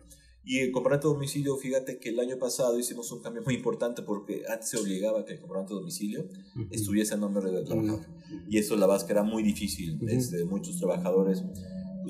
Y 0.42 0.60
el 0.60 0.72
comprobante 0.72 1.06
de 1.06 1.12
domicilio, 1.12 1.54
fíjate 1.58 1.98
que 1.98 2.08
el 2.08 2.20
año 2.20 2.38
pasado 2.38 2.78
hicimos 2.78 3.12
un 3.12 3.20
cambio 3.20 3.42
muy 3.42 3.54
importante 3.54 4.00
porque 4.00 4.44
antes 4.48 4.70
se 4.70 4.78
obligaba 4.78 5.20
a 5.20 5.24
que 5.26 5.34
el 5.34 5.40
comprobante 5.40 5.74
de 5.74 5.80
domicilio 5.80 6.26
estuviese 6.70 7.12
a 7.12 7.16
nombre 7.18 7.50
del 7.50 7.66
trabajador. 7.66 8.06
Y 8.48 8.56
eso 8.56 8.74
la 8.76 8.86
verdad 8.86 9.02
es 9.02 9.04
que 9.04 9.12
era 9.12 9.22
muy 9.22 9.42
difícil. 9.42 9.98
Desde 9.98 10.46
muchos 10.46 10.78
trabajadores 10.78 11.42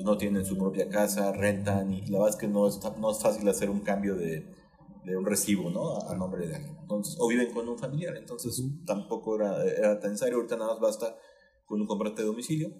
no 0.03 0.17
tienen 0.17 0.45
su 0.45 0.57
propia 0.57 0.89
casa, 0.89 1.31
rentan 1.31 1.91
y 1.91 2.05
la 2.07 2.19
verdad 2.19 2.29
es 2.29 2.35
que 2.35 2.47
no 2.47 2.67
es, 2.67 2.79
no 2.99 3.11
es 3.11 3.21
fácil 3.21 3.47
hacer 3.49 3.69
un 3.69 3.81
cambio 3.81 4.15
de, 4.15 4.45
de 5.03 5.17
un 5.17 5.25
recibo, 5.25 5.69
¿no? 5.69 5.97
A, 5.99 6.15
nombre 6.15 6.47
de 6.47 6.55
alguien. 6.55 6.75
Entonces, 6.81 7.15
o 7.19 7.27
viven 7.27 7.51
con 7.53 7.67
un 7.67 7.77
familiar, 7.77 8.15
entonces 8.17 8.61
tampoco 8.85 9.35
era, 9.35 9.63
era, 9.63 9.99
tan 9.99 10.11
necesario, 10.11 10.37
ahorita 10.37 10.57
nada 10.57 10.71
más 10.73 10.79
basta 10.79 11.15
con 11.65 11.81
un 11.81 11.87
comprante 11.87 12.21
de 12.21 12.27
domicilio, 12.27 12.73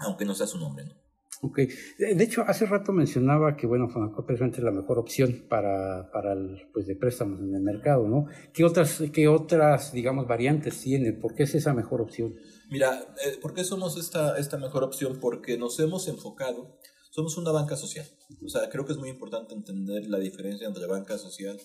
aunque 0.00 0.24
no 0.24 0.34
sea 0.34 0.46
su 0.46 0.58
nombre, 0.58 0.84
¿no? 0.84 0.94
Ok. 1.40 1.58
De 1.98 2.24
hecho, 2.24 2.42
hace 2.42 2.66
rato 2.66 2.92
mencionaba 2.92 3.56
que, 3.56 3.66
bueno, 3.66 3.88
Fonacop 3.88 4.28
es 4.30 4.58
la 4.58 4.72
mejor 4.72 4.98
opción 4.98 5.44
para, 5.48 6.10
para 6.10 6.32
el, 6.32 6.68
pues, 6.72 6.86
de 6.86 6.96
préstamos 6.96 7.40
en 7.40 7.54
el 7.54 7.62
mercado, 7.62 8.08
¿no? 8.08 8.26
¿Qué 8.52 8.64
otras, 8.64 9.02
qué 9.12 9.28
otras, 9.28 9.92
digamos, 9.92 10.26
variantes 10.26 10.80
tiene? 10.80 11.12
¿Por 11.12 11.34
qué 11.34 11.44
es 11.44 11.54
esa 11.54 11.74
mejor 11.74 12.00
opción? 12.00 12.34
Mira, 12.68 13.14
eh, 13.24 13.38
¿por 13.40 13.54
qué 13.54 13.64
somos 13.64 13.96
esta, 13.96 14.38
esta 14.38 14.58
mejor 14.58 14.84
opción? 14.84 15.18
Porque 15.20 15.56
nos 15.56 15.80
hemos 15.80 16.06
enfocado, 16.06 16.78
somos 17.10 17.38
una 17.38 17.50
banca 17.50 17.76
social. 17.76 18.06
O 18.44 18.48
sea, 18.48 18.68
creo 18.68 18.84
que 18.84 18.92
es 18.92 18.98
muy 18.98 19.08
importante 19.08 19.54
entender 19.54 20.06
la 20.06 20.18
diferencia 20.18 20.66
entre 20.68 20.86
banca 20.86 21.16
social 21.16 21.58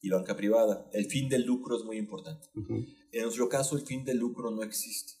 y 0.00 0.10
banca 0.10 0.36
privada. 0.36 0.88
El 0.92 1.06
fin 1.06 1.28
del 1.28 1.42
lucro 1.42 1.76
es 1.76 1.84
muy 1.84 1.96
importante. 1.96 2.48
En 3.12 3.22
nuestro 3.22 3.48
caso, 3.48 3.76
el 3.76 3.84
fin 3.84 4.04
del 4.04 4.18
lucro 4.18 4.52
no 4.52 4.62
existe. 4.62 5.14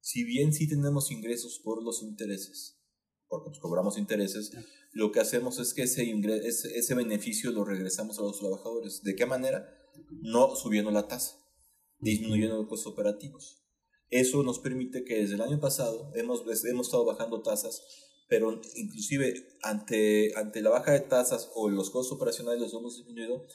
Si 0.00 0.22
bien 0.22 0.52
sí 0.52 0.68
tenemos 0.68 1.10
ingresos 1.10 1.60
por 1.64 1.82
los 1.82 2.02
intereses, 2.02 2.78
porque 3.26 3.50
nos 3.50 3.58
cobramos 3.58 3.98
intereses, 3.98 4.52
lo 4.92 5.10
que 5.10 5.18
hacemos 5.18 5.58
es 5.58 5.74
que 5.74 5.82
ese, 5.82 6.08
ese, 6.44 6.78
ese 6.78 6.94
beneficio 6.94 7.50
lo 7.50 7.64
regresamos 7.64 8.20
a 8.20 8.22
los 8.22 8.38
trabajadores. 8.38 9.02
¿De 9.02 9.16
qué 9.16 9.26
manera? 9.26 9.68
No 10.22 10.54
subiendo 10.54 10.92
la 10.92 11.08
tasa, 11.08 11.36
disminuyendo 11.98 12.56
los 12.56 12.68
costos 12.68 12.92
operativos. 12.92 13.65
Eso 14.10 14.42
nos 14.42 14.58
permite 14.60 15.04
que 15.04 15.16
desde 15.16 15.34
el 15.34 15.42
año 15.42 15.60
pasado 15.60 16.12
hemos, 16.14 16.42
hemos 16.64 16.86
estado 16.86 17.04
bajando 17.04 17.42
tasas 17.42 17.82
pero 18.28 18.60
inclusive 18.74 19.34
ante, 19.62 20.32
ante 20.36 20.60
la 20.60 20.70
baja 20.70 20.92
de 20.92 21.00
tasas 21.00 21.50
o 21.54 21.68
los 21.68 21.90
costos 21.90 22.16
operacionales 22.16 22.60
los 22.60 22.74
hemos 22.74 22.96
disminuido, 22.96 23.46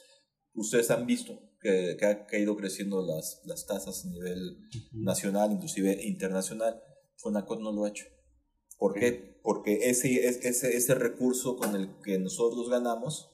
ustedes 0.54 0.90
han 0.90 1.06
visto 1.06 1.38
que, 1.60 1.96
que 1.98 2.06
ha 2.06 2.26
caído 2.26 2.56
creciendo 2.56 3.02
las, 3.02 3.42
las 3.44 3.66
tasas 3.66 4.04
a 4.04 4.08
nivel 4.08 4.58
nacional, 4.92 5.52
inclusive 5.52 6.04
internacional. 6.04 6.82
Fonacot 7.16 7.60
no 7.60 7.72
lo 7.72 7.84
ha 7.84 7.90
hecho. 7.90 8.06
¿Por 8.78 8.94
qué? 8.94 9.38
Porque 9.42 9.90
ese, 9.90 10.26
ese, 10.26 10.76
ese 10.76 10.94
recurso 10.94 11.56
con 11.56 11.76
el 11.76 12.00
que 12.02 12.18
nosotros 12.18 12.68
ganamos, 12.68 13.30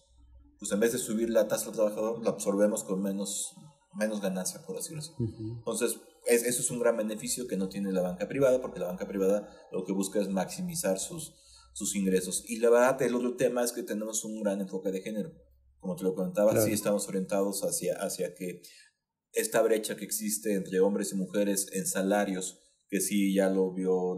pues 0.59 0.73
en 0.73 0.81
vez 0.81 0.93
de 0.93 0.99
subir 0.99 1.31
la 1.31 1.47
tasa 1.47 1.69
al 1.69 1.75
trabajador, 1.75 2.23
lo 2.23 2.29
absorbemos 2.29 2.83
con 2.83 3.01
menos, 3.01 3.55
menos 3.99 4.21
ganancia, 4.21 4.63
por 4.65 4.77
decirlo 4.77 5.01
así. 5.01 5.13
Entonces, 5.19 6.01
eso 6.27 6.61
es 6.61 6.71
un 6.71 6.79
gran 6.79 6.97
beneficio 6.97 7.47
que 7.47 7.57
no 7.57 7.69
tiene 7.69 7.93
la 7.93 8.03
banca 8.03 8.29
privada, 8.29 8.61
porque 8.61 8.81
la 8.81 8.87
banca 8.87 9.07
privada 9.07 9.49
lo 9.73 9.85
que 9.85 9.93
busca 9.93 10.21
es 10.21 10.29
maximizar 10.29 10.99
sus, 10.99 11.35
sus 11.73 11.95
ingresos. 11.97 12.45
Y 12.49 12.59
la 12.59 12.71
verdad, 12.71 13.03
el 13.03 13.15
otro 13.15 13.37
tema 13.37 13.65
es 13.65 13.73
que 13.73 13.83
tenemos 13.83 14.25
un 14.25 14.43
gran 14.43 14.61
enfoque 14.61 14.91
de 14.91 15.01
género. 15.01 15.33
Como 15.81 15.97
te 15.97 16.05
lo 16.05 16.15
comentaba, 16.15 16.61
sí 16.61 16.73
estamos 16.73 17.07
orientados 17.09 17.63
hacia, 17.63 17.97
hacia 17.97 18.35
que 18.35 18.63
esta 19.33 19.63
brecha 19.63 19.97
que 19.97 20.05
existe 20.05 20.55
entre 20.55 20.81
hombres 20.81 21.13
y 21.13 21.17
mujeres 21.17 21.69
en 21.73 21.87
salarios, 21.87 22.61
que 22.89 23.01
sí 23.01 23.35
ya 23.35 23.51
lo 23.51 23.73
vio 23.73 24.17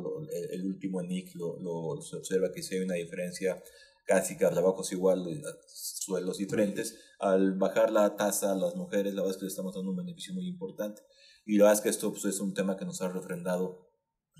el 0.52 0.64
último 0.64 1.00
ENIC, 1.00 1.34
lo, 1.34 1.58
lo, 1.60 2.00
se 2.00 2.16
observa 2.16 2.52
que 2.52 2.62
sí 2.62 2.76
hay 2.76 2.82
una 2.82 2.94
diferencia 2.94 3.62
casi 4.10 4.36
que 4.36 4.44
trabajos 4.44 4.90
igual, 4.90 5.24
sueldos 5.68 6.38
diferentes, 6.38 6.98
al 7.20 7.52
bajar 7.52 7.92
la 7.92 8.16
tasa 8.16 8.50
a 8.50 8.56
las 8.56 8.74
mujeres, 8.74 9.14
la 9.14 9.22
verdad 9.22 9.36
es 9.36 9.38
que 9.38 9.44
le 9.44 9.50
estamos 9.50 9.72
dando 9.72 9.90
un 9.90 9.96
beneficio 9.98 10.34
muy 10.34 10.48
importante. 10.48 11.00
Y 11.46 11.56
la 11.56 11.64
verdad 11.64 11.78
es 11.78 11.80
que 11.80 11.90
esto 11.90 12.10
pues, 12.10 12.24
es 12.24 12.40
un 12.40 12.52
tema 12.52 12.76
que 12.76 12.84
nos 12.84 13.00
ha 13.02 13.08
refrendado 13.08 13.88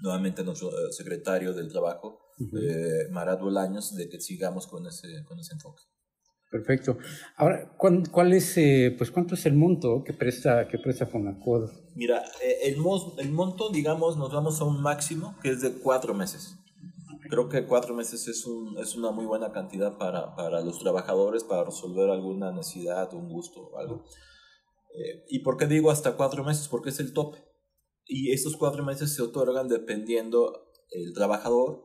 nuevamente 0.02 0.42
nuestro 0.42 0.70
eh, 0.70 0.90
secretario 0.90 1.52
del 1.52 1.68
Trabajo, 1.68 2.18
uh 2.40 3.12
Marat 3.12 3.40
Bolaños, 3.40 3.94
de 3.94 4.08
que 4.08 4.20
sigamos 4.20 4.66
con 4.66 4.88
ese, 4.88 5.22
con 5.24 5.38
ese 5.38 5.54
enfoque. 5.54 5.84
Perfecto. 6.50 6.98
Ahora, 7.36 7.76
¿cuál, 7.76 8.32
es, 8.32 8.58
eh, 8.58 8.92
pues, 8.98 9.12
cuánto 9.12 9.36
es 9.36 9.46
el 9.46 9.54
monto 9.54 10.02
que 10.04 10.14
presta, 10.14 10.66
que 10.66 10.78
presta 10.78 11.06
Fonacod? 11.06 11.70
Mira, 11.94 12.24
el, 12.64 12.74
el 13.18 13.30
monto, 13.30 13.70
digamos, 13.70 14.16
nos 14.16 14.32
vamos 14.32 14.60
a 14.60 14.64
un 14.64 14.82
máximo 14.82 15.36
que 15.40 15.50
es 15.50 15.60
de 15.60 15.74
cuatro 15.74 16.12
meses. 16.12 16.56
Creo 17.30 17.48
que 17.48 17.66
cuatro 17.66 17.94
meses 17.94 18.26
es, 18.28 18.44
un, 18.44 18.76
es 18.78 18.96
una 18.96 19.10
muy 19.12 19.24
buena 19.24 19.52
cantidad 19.52 19.96
para, 19.96 20.34
para 20.34 20.60
los 20.60 20.80
trabajadores 20.80 21.44
para 21.44 21.64
resolver 21.64 22.10
alguna 22.10 22.52
necesidad, 22.52 23.14
un 23.14 23.28
gusto, 23.28 23.70
algo. 23.78 24.04
Eh, 24.94 25.24
¿Y 25.28 25.38
por 25.40 25.56
qué 25.56 25.66
digo 25.66 25.90
hasta 25.90 26.16
cuatro 26.16 26.44
meses? 26.44 26.68
Porque 26.68 26.90
es 26.90 26.98
el 26.98 27.12
tope. 27.12 27.38
Y 28.04 28.32
estos 28.32 28.56
cuatro 28.56 28.84
meses 28.84 29.14
se 29.14 29.22
otorgan 29.22 29.68
dependiendo 29.68 30.72
el 30.90 31.14
trabajador, 31.14 31.84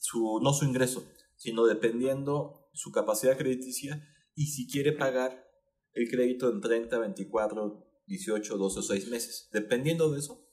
su, 0.00 0.40
no 0.42 0.52
su 0.52 0.64
ingreso, 0.64 1.06
sino 1.36 1.64
dependiendo 1.66 2.68
su 2.72 2.90
capacidad 2.90 3.38
crediticia 3.38 4.02
y 4.34 4.46
si 4.46 4.68
quiere 4.68 4.92
pagar 4.92 5.46
el 5.92 6.08
crédito 6.10 6.50
en 6.50 6.60
30, 6.60 6.98
24, 6.98 7.86
18, 8.06 8.56
12 8.56 8.78
o 8.78 8.82
6 8.82 9.08
meses. 9.08 9.48
Dependiendo 9.52 10.10
de 10.10 10.18
eso, 10.18 10.45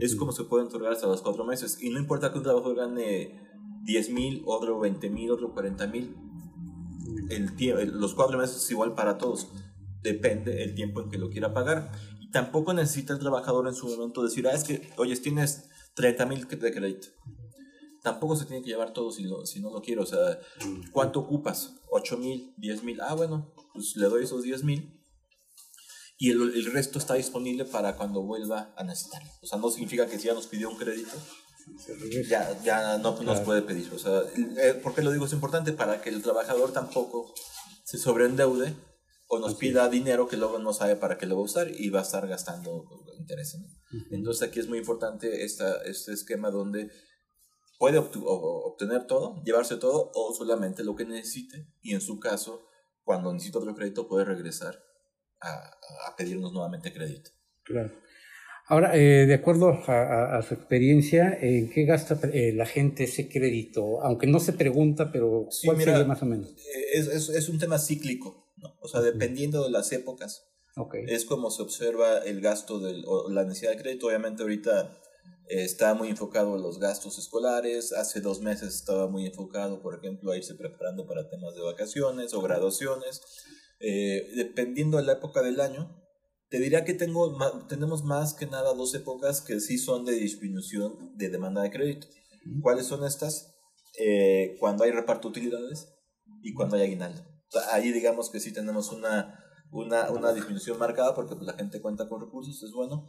es 0.00 0.16
como 0.16 0.32
se 0.32 0.44
puede 0.44 0.64
otorgar 0.64 0.92
hasta 0.92 1.06
los 1.06 1.22
cuatro 1.22 1.44
meses. 1.44 1.78
Y 1.80 1.90
no 1.90 1.98
importa 1.98 2.32
que 2.32 2.38
un 2.38 2.44
trabajador 2.44 2.76
gane 2.76 3.40
10 3.84 4.10
mil, 4.10 4.42
otro 4.46 4.78
20 4.80 5.10
mil, 5.10 5.30
otro 5.30 5.52
40 5.52 5.86
mil. 5.88 6.16
El, 7.28 7.98
los 7.98 8.14
cuatro 8.14 8.38
meses 8.38 8.56
es 8.56 8.70
igual 8.70 8.94
para 8.94 9.18
todos. 9.18 9.48
Depende 10.02 10.62
el 10.62 10.74
tiempo 10.74 11.02
en 11.02 11.10
que 11.10 11.18
lo 11.18 11.30
quiera 11.30 11.52
pagar. 11.52 11.92
Y 12.20 12.30
tampoco 12.30 12.72
necesita 12.72 13.12
el 13.12 13.18
trabajador 13.18 13.68
en 13.68 13.74
su 13.74 13.86
momento 13.88 14.22
decir, 14.22 14.46
ah, 14.48 14.52
es 14.52 14.64
que, 14.64 14.90
oye, 14.96 15.16
tienes 15.16 15.68
30 15.94 16.26
mil 16.26 16.48
de 16.48 16.72
crédito. 16.72 17.08
Tampoco 18.02 18.36
se 18.36 18.44
tiene 18.44 18.62
que 18.62 18.68
llevar 18.68 18.92
todo 18.92 19.10
si, 19.10 19.26
si 19.44 19.60
no 19.60 19.70
lo 19.70 19.80
quiero. 19.80 20.02
O 20.02 20.06
sea, 20.06 20.38
¿cuánto 20.92 21.20
ocupas? 21.20 21.74
8 21.90 22.16
mil, 22.18 22.54
10 22.56 22.84
mil. 22.84 23.00
Ah, 23.00 23.14
bueno, 23.14 23.52
pues 23.72 23.96
le 23.96 24.08
doy 24.08 24.24
esos 24.24 24.42
10 24.42 24.64
mil 24.64 25.03
y 26.16 26.30
el, 26.30 26.40
el, 26.54 26.72
resto 26.72 26.98
está 26.98 27.14
disponible 27.14 27.64
para 27.64 27.96
cuando 27.96 28.22
vuelva 28.22 28.72
a 28.76 28.84
necesitarlo. 28.84 29.30
O 29.42 29.46
sea, 29.46 29.58
no 29.58 29.70
significa 29.70 30.06
que 30.06 30.18
si 30.18 30.28
ya 30.28 30.34
nos 30.34 30.46
pidió 30.46 30.70
un 30.70 30.76
crédito, 30.76 31.16
ya, 32.28 32.62
ya 32.62 32.98
no 32.98 33.20
nos 33.22 33.40
puede 33.40 33.62
pedir. 33.62 33.92
O 33.92 33.98
sea, 33.98 34.22
eh, 34.58 34.74
¿por 34.74 34.94
qué 34.94 35.02
lo 35.02 35.10
digo? 35.10 35.26
Es 35.26 35.32
importante 35.32 35.72
para 35.72 36.00
que 36.00 36.10
el 36.10 36.22
trabajador 36.22 36.72
tampoco 36.72 37.34
se 37.84 37.98
sobreendeude 37.98 38.74
o 39.28 39.38
nos 39.38 39.54
pida 39.54 39.88
dinero 39.88 40.28
que 40.28 40.36
luego 40.36 40.58
no 40.58 40.72
sabe 40.72 40.96
para 40.96 41.18
qué 41.18 41.26
lo 41.26 41.36
va 41.36 41.42
a 41.42 41.44
usar 41.44 41.70
y 41.70 41.90
va 41.90 42.00
a 42.00 42.02
estar 42.02 42.26
gastando 42.28 42.84
intereses. 43.18 43.60
Entonces 44.10 44.48
aquí 44.48 44.60
es 44.60 44.68
muy 44.68 44.78
importante 44.78 45.44
esta, 45.44 45.82
este 45.82 46.12
esquema 46.12 46.50
donde 46.50 46.90
puede 47.78 47.98
obtener 47.98 49.06
todo, 49.06 49.42
llevarse 49.44 49.76
todo 49.76 50.10
o 50.14 50.34
solamente 50.34 50.84
lo 50.84 50.94
que 50.94 51.04
necesite 51.04 51.66
y 51.80 51.94
en 51.94 52.00
su 52.00 52.18
caso, 52.20 52.66
cuando 53.02 53.32
necesita 53.32 53.58
otro 53.58 53.74
crédito, 53.74 54.08
puede 54.08 54.24
regresar 54.24 54.83
a, 55.44 56.16
pedirnos 56.16 56.52
nuevamente 56.52 56.92
crédito. 56.92 57.30
Claro. 57.64 57.92
Ahora, 58.66 58.96
eh, 58.96 59.26
de 59.26 59.34
acuerdo 59.34 59.68
a, 59.86 60.40
su 60.42 60.54
experiencia, 60.54 61.36
¿en 61.38 61.70
qué 61.70 61.84
gasta 61.84 62.18
eh, 62.32 62.52
la 62.54 62.64
gente 62.64 63.04
ese 63.04 63.28
crédito? 63.28 64.00
Aunque 64.02 64.26
no 64.26 64.40
se 64.40 64.54
pregunta, 64.54 65.12
pero 65.12 65.48
¿cuál 65.64 65.76
sería 65.76 66.04
más 66.04 66.22
o 66.22 66.26
menos? 66.26 66.48
Eh, 66.48 66.54
es, 66.94 67.08
es, 67.08 67.28
es, 67.28 67.48
un 67.50 67.58
tema 67.58 67.78
cíclico, 67.78 68.52
¿no? 68.56 68.74
O 68.80 68.88
sea, 68.88 69.02
dependiendo 69.02 69.64
de 69.64 69.70
las 69.70 69.92
épocas, 69.92 70.46
okay. 70.76 71.04
es 71.08 71.26
como 71.26 71.50
se 71.50 71.60
observa 71.60 72.18
el 72.18 72.40
gasto 72.40 72.78
del, 72.78 73.04
o 73.06 73.30
la 73.30 73.44
necesidad 73.44 73.72
de 73.72 73.82
crédito. 73.82 74.06
Obviamente 74.06 74.42
ahorita 74.42 74.98
está 75.48 75.92
muy 75.92 76.08
enfocado 76.08 76.56
en 76.56 76.62
los 76.62 76.78
gastos 76.78 77.18
escolares. 77.18 77.92
Hace 77.92 78.20
dos 78.20 78.40
meses 78.40 78.74
estaba 78.74 79.08
muy 79.08 79.26
enfocado, 79.26 79.82
por 79.82 79.94
ejemplo, 79.98 80.32
a 80.32 80.38
irse 80.38 80.54
preparando 80.54 81.06
para 81.06 81.28
temas 81.28 81.54
de 81.54 81.60
vacaciones 81.60 82.32
o 82.32 82.40
graduaciones. 82.40 83.20
Eh, 83.80 84.30
dependiendo 84.36 84.96
de 84.96 85.04
la 85.04 85.14
época 85.14 85.42
del 85.42 85.60
año, 85.60 86.00
te 86.48 86.58
diría 86.58 86.84
que 86.84 86.94
tengo, 86.94 87.36
tenemos 87.68 88.04
más 88.04 88.34
que 88.34 88.46
nada 88.46 88.74
dos 88.74 88.94
épocas 88.94 89.40
que 89.40 89.60
sí 89.60 89.78
son 89.78 90.04
de 90.04 90.12
disminución 90.12 91.16
de 91.16 91.28
demanda 91.28 91.62
de 91.62 91.70
crédito. 91.70 92.06
¿Cuáles 92.62 92.86
son 92.86 93.04
estas? 93.04 93.54
Eh, 93.98 94.56
cuando 94.60 94.84
hay 94.84 94.90
reparto 94.90 95.28
de 95.28 95.38
utilidades 95.38 95.88
y 96.42 96.52
cuando 96.52 96.76
hay 96.76 96.82
aguinaldo. 96.82 97.22
ahí 97.72 97.92
digamos 97.92 98.30
que 98.30 98.40
sí 98.40 98.52
tenemos 98.52 98.92
una, 98.92 99.40
una, 99.70 100.10
una 100.10 100.32
disminución 100.32 100.78
marcada 100.78 101.14
porque 101.14 101.34
pues, 101.34 101.46
la 101.46 101.54
gente 101.54 101.80
cuenta 101.80 102.08
con 102.08 102.20
recursos, 102.20 102.62
es 102.62 102.72
bueno 102.72 103.06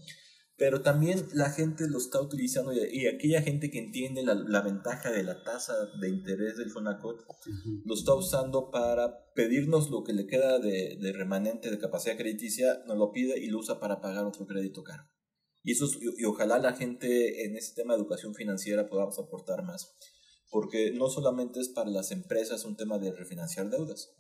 pero 0.57 0.81
también 0.81 1.27
la 1.33 1.49
gente 1.49 1.87
lo 1.89 1.97
está 1.97 2.21
utilizando 2.21 2.71
y, 2.71 3.07
aquella 3.07 3.41
gente 3.41 3.69
que 3.69 3.79
entiende 3.79 4.23
la, 4.23 4.35
la, 4.35 4.61
ventaja 4.61 5.11
de 5.11 5.23
la 5.23 5.43
tasa 5.43 5.73
de 5.99 6.09
interés 6.09 6.55
del 6.55 6.71
Fonacot 6.71 7.25
lo 7.83 7.93
está 7.93 8.13
usando 8.13 8.71
para 8.71 9.33
pedirnos 9.33 9.89
lo 9.89 10.03
que 10.03 10.13
le 10.13 10.27
queda 10.27 10.59
de, 10.59 10.97
de, 11.01 11.11
remanente 11.11 11.69
de 11.69 11.77
capacidad 11.77 12.17
crediticia, 12.17 12.83
nos 12.87 12.97
lo 12.97 13.11
pide 13.11 13.37
y 13.37 13.47
lo 13.47 13.59
usa 13.59 13.79
para 13.79 13.99
pagar 13.99 14.25
otro 14.25 14.45
crédito 14.45 14.81
caro. 14.83 15.03
Y, 15.61 15.73
eso 15.73 15.87
y, 15.99 16.23
ojalá 16.23 16.57
la 16.57 16.73
gente 16.73 17.45
en 17.45 17.57
este 17.57 17.81
tema 17.81 17.93
de 17.93 18.01
educación 18.01 18.33
financiera 18.33 18.87
podamos 18.87 19.19
aportar 19.19 19.63
más, 19.63 19.93
porque 20.49 20.93
no 20.93 21.09
solamente 21.09 21.59
es 21.59 21.67
para 21.67 21.89
las 21.89 22.11
empresas 22.11 22.63
un 22.63 22.77
tema 22.77 22.97
de 22.97 23.11
refinanciar 23.11 23.69
deudas, 23.69 24.15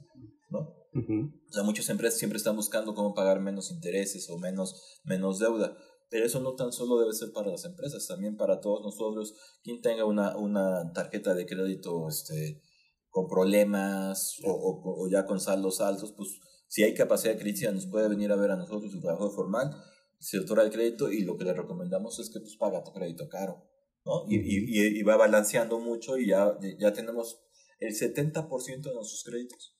¿no? 0.49 0.83
O 0.95 1.51
sea, 1.51 1.63
muchas 1.63 1.89
empresas 1.89 2.17
siempre 2.17 2.37
están 2.37 2.55
buscando 2.55 2.95
cómo 2.95 3.13
pagar 3.13 3.41
menos 3.41 3.69
intereses 3.69 4.29
o 4.29 4.37
menos, 4.37 5.01
menos 5.03 5.39
deuda 5.39 5.77
pero 6.09 6.25
eso 6.25 6.39
no 6.39 6.55
tan 6.55 6.71
solo 6.71 6.99
debe 6.99 7.13
ser 7.13 7.31
para 7.31 7.51
las 7.51 7.65
empresas, 7.65 8.07
también 8.07 8.37
para 8.37 8.59
todos 8.59 8.81
nosotros, 8.83 9.33
quien 9.63 9.81
tenga 9.81 10.05
una, 10.05 10.37
una 10.37 10.91
tarjeta 10.93 11.33
de 11.33 11.45
crédito 11.45 12.07
este, 12.07 12.61
con 13.09 13.27
problemas 13.27 14.37
o, 14.43 14.81
o, 14.83 15.09
ya 15.09 15.25
con 15.25 15.39
saldos 15.39 15.81
altos, 15.81 16.13
pues 16.15 16.39
si 16.67 16.83
hay 16.83 16.93
capacidad 16.93 17.33
de 17.33 17.39
crítica 17.39 17.71
nos 17.71 17.87
puede 17.87 18.09
venir 18.09 18.31
a 18.31 18.35
ver 18.35 18.51
a 18.51 18.55
nosotros 18.55 18.91
su 18.91 19.01
trabajo 19.01 19.29
formal, 19.31 19.75
se 20.19 20.39
otorga 20.39 20.63
el 20.63 20.71
crédito 20.71 21.11
y 21.11 21.23
lo 21.23 21.37
que 21.37 21.45
le 21.45 21.53
recomendamos 21.53 22.19
es 22.19 22.29
que 22.29 22.39
pues 22.39 22.55
paga 22.57 22.83
tu 22.83 22.91
crédito 22.91 23.27
caro, 23.29 23.63
¿no? 24.05 24.25
Y, 24.27 24.37
y, 24.37 24.99
y 24.99 25.03
va 25.03 25.17
balanceando 25.17 25.79
mucho 25.79 26.17
y 26.17 26.27
ya, 26.27 26.57
ya 26.79 26.93
tenemos 26.93 27.39
el 27.79 27.93
70% 27.93 28.81
de 28.81 28.93
nuestros 28.93 29.23
créditos 29.23 29.75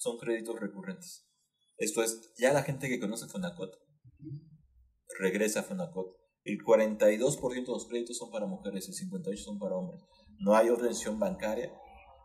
son 0.00 0.16
créditos 0.16 0.58
recurrentes. 0.58 1.26
Esto 1.76 2.02
es, 2.02 2.32
ya 2.38 2.52
la 2.52 2.62
gente 2.62 2.88
que 2.88 2.98
conoce 2.98 3.26
Fonacot 3.26 3.78
regresa 5.18 5.60
a 5.60 5.62
Fonacot. 5.62 6.16
El 6.44 6.58
42% 6.58 7.52
de 7.52 7.72
los 7.72 7.86
créditos 7.86 8.16
son 8.16 8.30
para 8.30 8.46
mujeres 8.46 8.88
y 8.88 8.92
el 8.92 9.10
58% 9.10 9.36
son 9.36 9.58
para 9.58 9.76
hombres. 9.76 10.02
No 10.38 10.56
hay 10.56 10.70
organización 10.70 11.18
bancaria 11.18 11.72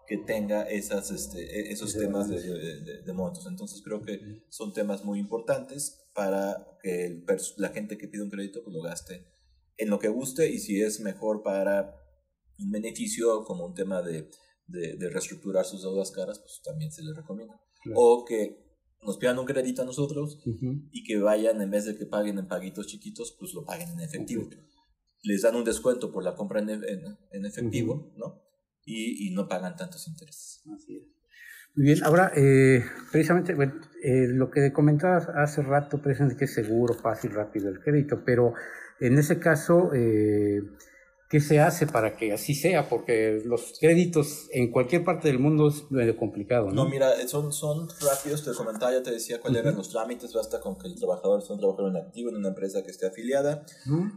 que 0.08 0.18
tenga 0.18 0.64
esas, 0.64 1.12
este, 1.12 1.42
e, 1.42 1.72
esos 1.72 1.94
temas 1.94 2.30
de, 2.30 3.02
de, 3.04 3.14
montos. 3.14 3.46
Entonces 3.48 3.82
creo 3.84 4.02
que 4.02 4.44
son 4.50 4.74
temas 4.74 5.04
muy 5.04 5.20
importantes 5.20 6.08
para 6.14 6.78
que 6.82 7.06
el 7.06 7.26
la 7.58 7.70
gente 7.70 7.98
que 7.98 8.08
pide 8.08 8.24
un 8.24 8.30
crédito 8.30 8.64
pues, 8.64 8.74
lo 8.74 8.82
gaste 8.82 9.26
en 9.78 9.90
lo 9.90 10.00
que 10.00 10.08
guste 10.08 10.50
y 10.50 10.60
si 10.60 10.82
es 10.82 11.00
mejor 11.00 11.44
para 11.44 11.96
un 12.60 12.72
beneficio 12.72 13.44
como 13.44 13.66
un 13.66 13.74
tema 13.74 14.02
de, 14.02 14.30
de, 14.68 15.10
reestructurar 15.10 15.66
sus 15.66 15.82
deudas 15.82 16.12
caras, 16.12 16.40
pues 16.40 16.62
también 16.64 16.92
se 16.92 17.04
les 17.04 17.16
recomienda. 17.16 17.60
O 17.94 18.24
que 18.26 18.65
nos 19.06 19.18
pidan 19.18 19.40
un 19.40 19.46
crédito 19.46 19.82
a 19.82 19.86
nosotros 19.86 20.42
y 20.92 21.04
que 21.04 21.18
vayan, 21.20 21.62
en 21.62 21.70
vez 21.70 21.86
de 21.86 21.98
que 21.98 22.06
paguen 22.06 22.38
en 22.40 22.48
paguitos 22.48 22.88
chiquitos, 22.88 23.36
pues 23.40 23.54
lo 23.54 23.66
paguen 23.66 23.90
en 23.90 24.00
efectivo. 24.00 24.50
Les 25.24 25.42
dan 25.42 25.56
un 25.56 25.64
descuento 25.64 26.12
por 26.12 26.24
la 26.24 26.36
compra 26.36 26.60
en, 26.60 26.70
en, 26.70 27.46
efectivo, 27.46 28.14
¿no? 28.18 28.42
y, 28.86 29.28
y 29.28 29.34
no 29.34 29.48
pagan 29.48 29.76
tantos 29.76 30.08
intereses. 30.08 30.62
Así 30.76 30.98
es. 30.98 31.16
Muy 31.76 31.88
bien, 31.88 32.04
ahora, 32.06 32.32
eh, 32.38 32.86
precisamente, 33.12 33.54
bueno, 33.54 33.74
eh, 34.02 34.28
lo 34.30 34.50
que 34.50 34.72
comentabas 34.72 35.28
hace 35.28 35.62
rato, 35.62 36.02
precisamente 36.02 36.38
que 36.38 36.46
es 36.46 36.54
seguro, 36.54 36.94
fácil, 36.94 37.32
rápido 37.32 37.68
el 37.68 37.82
crédito, 37.82 38.24
pero 38.26 38.54
en 39.02 39.18
ese 39.18 39.40
caso, 39.40 39.94
eh, 39.94 40.62
¿Qué 41.28 41.40
se 41.40 41.60
hace 41.60 41.88
para 41.88 42.18
que 42.18 42.34
así 42.34 42.54
sea? 42.54 42.88
Porque 42.88 43.42
los 43.44 43.74
créditos 43.80 44.48
en 44.52 44.72
cualquier 44.72 45.04
parte 45.04 45.28
del 45.28 45.40
mundo 45.40 45.70
es 45.70 45.90
medio 45.90 46.16
complicado, 46.18 46.68
¿no? 46.68 46.84
No, 46.84 46.90
mira, 46.90 47.16
son, 47.28 47.52
son 47.52 47.90
rápidos, 48.00 48.46
te 48.46 48.54
comentaba, 48.54 48.92
ya 48.92 49.02
te 49.02 49.10
decía 49.10 49.42
cuáles 49.42 49.62
eran 49.62 49.76
los 49.76 49.90
trámites, 49.90 50.34
basta 50.34 50.60
con 50.60 50.78
que 50.78 50.88
el 50.88 50.96
trabajador 50.96 51.42
sea 51.42 51.56
un 51.56 51.60
trabajador 51.60 51.90
en 51.90 51.98
activo 51.98 52.30
en 52.30 52.36
una 52.36 52.50
empresa 52.50 52.84
que 52.84 52.92
esté 52.92 53.08
afiliada. 53.08 53.66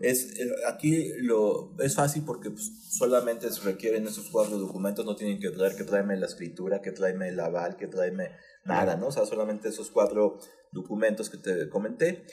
es, 0.00 0.38
eh, 0.38 0.50
aquí 0.68 1.12
lo, 1.22 1.74
es 1.78 1.94
fácil 1.94 2.24
porque 2.26 2.50
pues, 2.50 2.70
solamente 2.90 3.50
se 3.50 3.62
requieren 3.62 4.06
esos 4.06 4.28
cuatro 4.30 4.58
documentos, 4.58 5.06
no 5.06 5.16
tienen 5.16 5.40
que 5.40 5.48
traer 5.50 5.76
que 5.76 5.84
tráeme 5.84 6.14
la 6.16 6.26
escritura, 6.26 6.82
que 6.82 6.92
tráeme 6.92 7.28
el 7.28 7.40
aval, 7.40 7.76
que 7.76 7.86
tráeme 7.86 8.32
nada, 8.66 8.96
¿no? 8.96 9.06
O 9.06 9.12
sea, 9.12 9.24
solamente 9.24 9.70
esos 9.70 9.90
cuatro 9.90 10.38
documentos 10.72 11.30
que 11.30 11.38
te 11.38 11.70
comenté. 11.70 12.26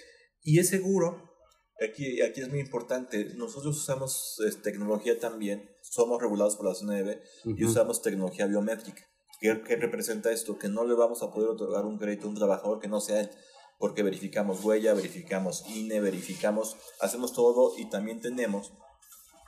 Y 0.44 0.60
es 0.60 0.68
seguro 0.68 1.35
Aquí, 1.84 2.22
aquí 2.22 2.40
es 2.40 2.50
muy 2.50 2.60
importante, 2.60 3.34
nosotros 3.36 3.78
usamos 3.78 4.42
tecnología 4.64 5.20
también, 5.20 5.70
somos 5.82 6.22
regulados 6.22 6.56
por 6.56 6.68
la 6.68 6.74
CNB 6.74 7.20
y 7.58 7.66
usamos 7.66 8.02
tecnología 8.02 8.48
biométrica. 8.48 9.04
¿Qué, 9.42 9.62
¿Qué, 9.62 9.76
representa 9.76 10.32
esto? 10.32 10.58
Que 10.58 10.70
no 10.70 10.86
le 10.86 10.94
vamos 10.94 11.22
a 11.22 11.32
poder 11.32 11.50
otorgar 11.50 11.86
un 11.86 11.98
crédito 11.98 12.28
a 12.28 12.30
un 12.30 12.36
trabajador 12.36 12.80
que 12.80 12.88
no 12.88 13.02
sea 13.02 13.20
él, 13.20 13.30
porque 13.78 14.04
verificamos 14.04 14.64
huella, 14.64 14.94
verificamos 14.94 15.66
INE, 15.68 16.00
verificamos, 16.00 16.78
hacemos 17.02 17.34
todo 17.34 17.74
y 17.78 17.90
también 17.90 18.22
tenemos 18.22 18.72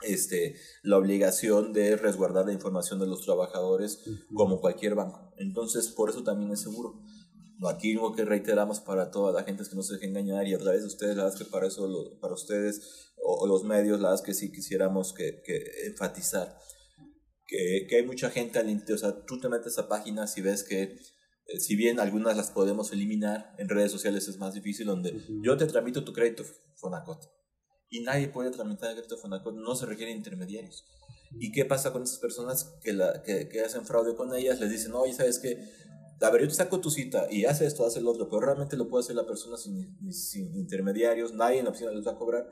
este, 0.02 0.54
la 0.82 0.98
obligación 0.98 1.72
de 1.72 1.96
resguardar 1.96 2.44
la 2.44 2.52
información 2.52 3.00
de 3.00 3.06
los 3.06 3.22
trabajadores 3.22 4.04
como 4.34 4.60
cualquier 4.60 4.94
banco. 4.94 5.32
Entonces, 5.38 5.88
por 5.88 6.10
eso 6.10 6.22
también 6.22 6.52
es 6.52 6.60
seguro 6.60 7.00
aquí 7.66 7.94
lo 7.94 8.14
que 8.14 8.24
reiteramos 8.24 8.80
para 8.80 9.10
toda 9.10 9.32
la 9.32 9.44
gente 9.44 9.62
es 9.62 9.68
que 9.68 9.76
no 9.76 9.82
se 9.82 9.94
deje 9.94 10.06
engañar 10.06 10.46
y 10.46 10.54
a 10.54 10.58
través 10.58 10.82
de 10.82 10.86
ustedes, 10.86 11.16
la 11.16 11.24
verdad 11.24 11.40
es 11.40 11.44
que 11.44 11.50
para 11.50 11.66
eso, 11.66 12.18
para 12.20 12.34
ustedes 12.34 13.12
o, 13.16 13.46
los 13.46 13.64
medios, 13.64 14.00
la 14.00 14.10
verdad 14.10 14.22
es 14.22 14.26
que 14.26 14.34
sí 14.34 14.52
quisiéramos 14.52 15.12
que, 15.12 15.42
que 15.44 15.86
enfatizar 15.86 16.56
que, 17.46 17.86
que, 17.88 17.96
hay 17.96 18.06
mucha 18.06 18.30
gente 18.30 18.58
al 18.58 18.68
interior, 18.68 18.96
o 18.96 19.00
sea, 19.00 19.24
tú 19.24 19.40
te 19.40 19.48
metes 19.48 19.78
a 19.78 19.88
páginas 19.88 20.36
y 20.36 20.42
ves 20.42 20.62
que 20.62 20.82
eh, 20.82 21.58
si 21.58 21.76
bien 21.76 21.98
algunas 21.98 22.36
las 22.36 22.50
podemos 22.50 22.92
eliminar, 22.92 23.54
en 23.58 23.68
redes 23.68 23.90
sociales 23.90 24.28
es 24.28 24.36
más 24.36 24.54
difícil, 24.54 24.86
donde 24.86 25.24
yo 25.42 25.56
te 25.56 25.66
tramito 25.66 26.04
tu 26.04 26.12
crédito 26.12 26.44
Fonacot 26.76 27.30
y 27.88 28.00
nadie 28.00 28.28
puede 28.28 28.50
tramitar 28.50 28.90
el 28.90 28.96
crédito 28.96 29.16
Fonacot, 29.16 29.54
no 29.54 29.74
se 29.74 29.86
requieren 29.86 30.16
intermediarios. 30.16 30.84
¿Y 31.40 31.52
qué 31.52 31.64
pasa 31.64 31.92
con 31.92 32.02
esas 32.02 32.18
personas 32.18 32.76
que, 32.82 32.92
la, 32.92 33.22
que, 33.22 33.48
que 33.48 33.60
hacen 33.60 33.84
fraude 33.84 34.14
con 34.14 34.34
ellas? 34.34 34.60
Les 34.60 34.70
dicen, 34.70 34.92
oye, 34.94 35.12
¿sabes 35.12 35.38
qué? 35.38 35.58
A 36.20 36.30
ver, 36.30 36.42
yo 36.42 36.48
te 36.48 36.54
saco 36.54 36.80
tu 36.80 36.90
cita 36.90 37.26
y 37.30 37.44
hace 37.44 37.66
esto, 37.66 37.86
hace 37.86 38.00
el 38.00 38.06
otro, 38.06 38.28
pero 38.28 38.40
realmente 38.40 38.76
lo 38.76 38.88
puede 38.88 39.04
hacer 39.04 39.16
la 39.16 39.26
persona 39.26 39.56
sin, 39.56 40.12
sin 40.12 40.54
intermediarios, 40.56 41.32
nadie 41.32 41.58
en 41.58 41.64
la 41.64 41.70
oficina 41.70 41.90
les 41.92 42.06
va 42.06 42.12
a 42.12 42.16
cobrar. 42.16 42.48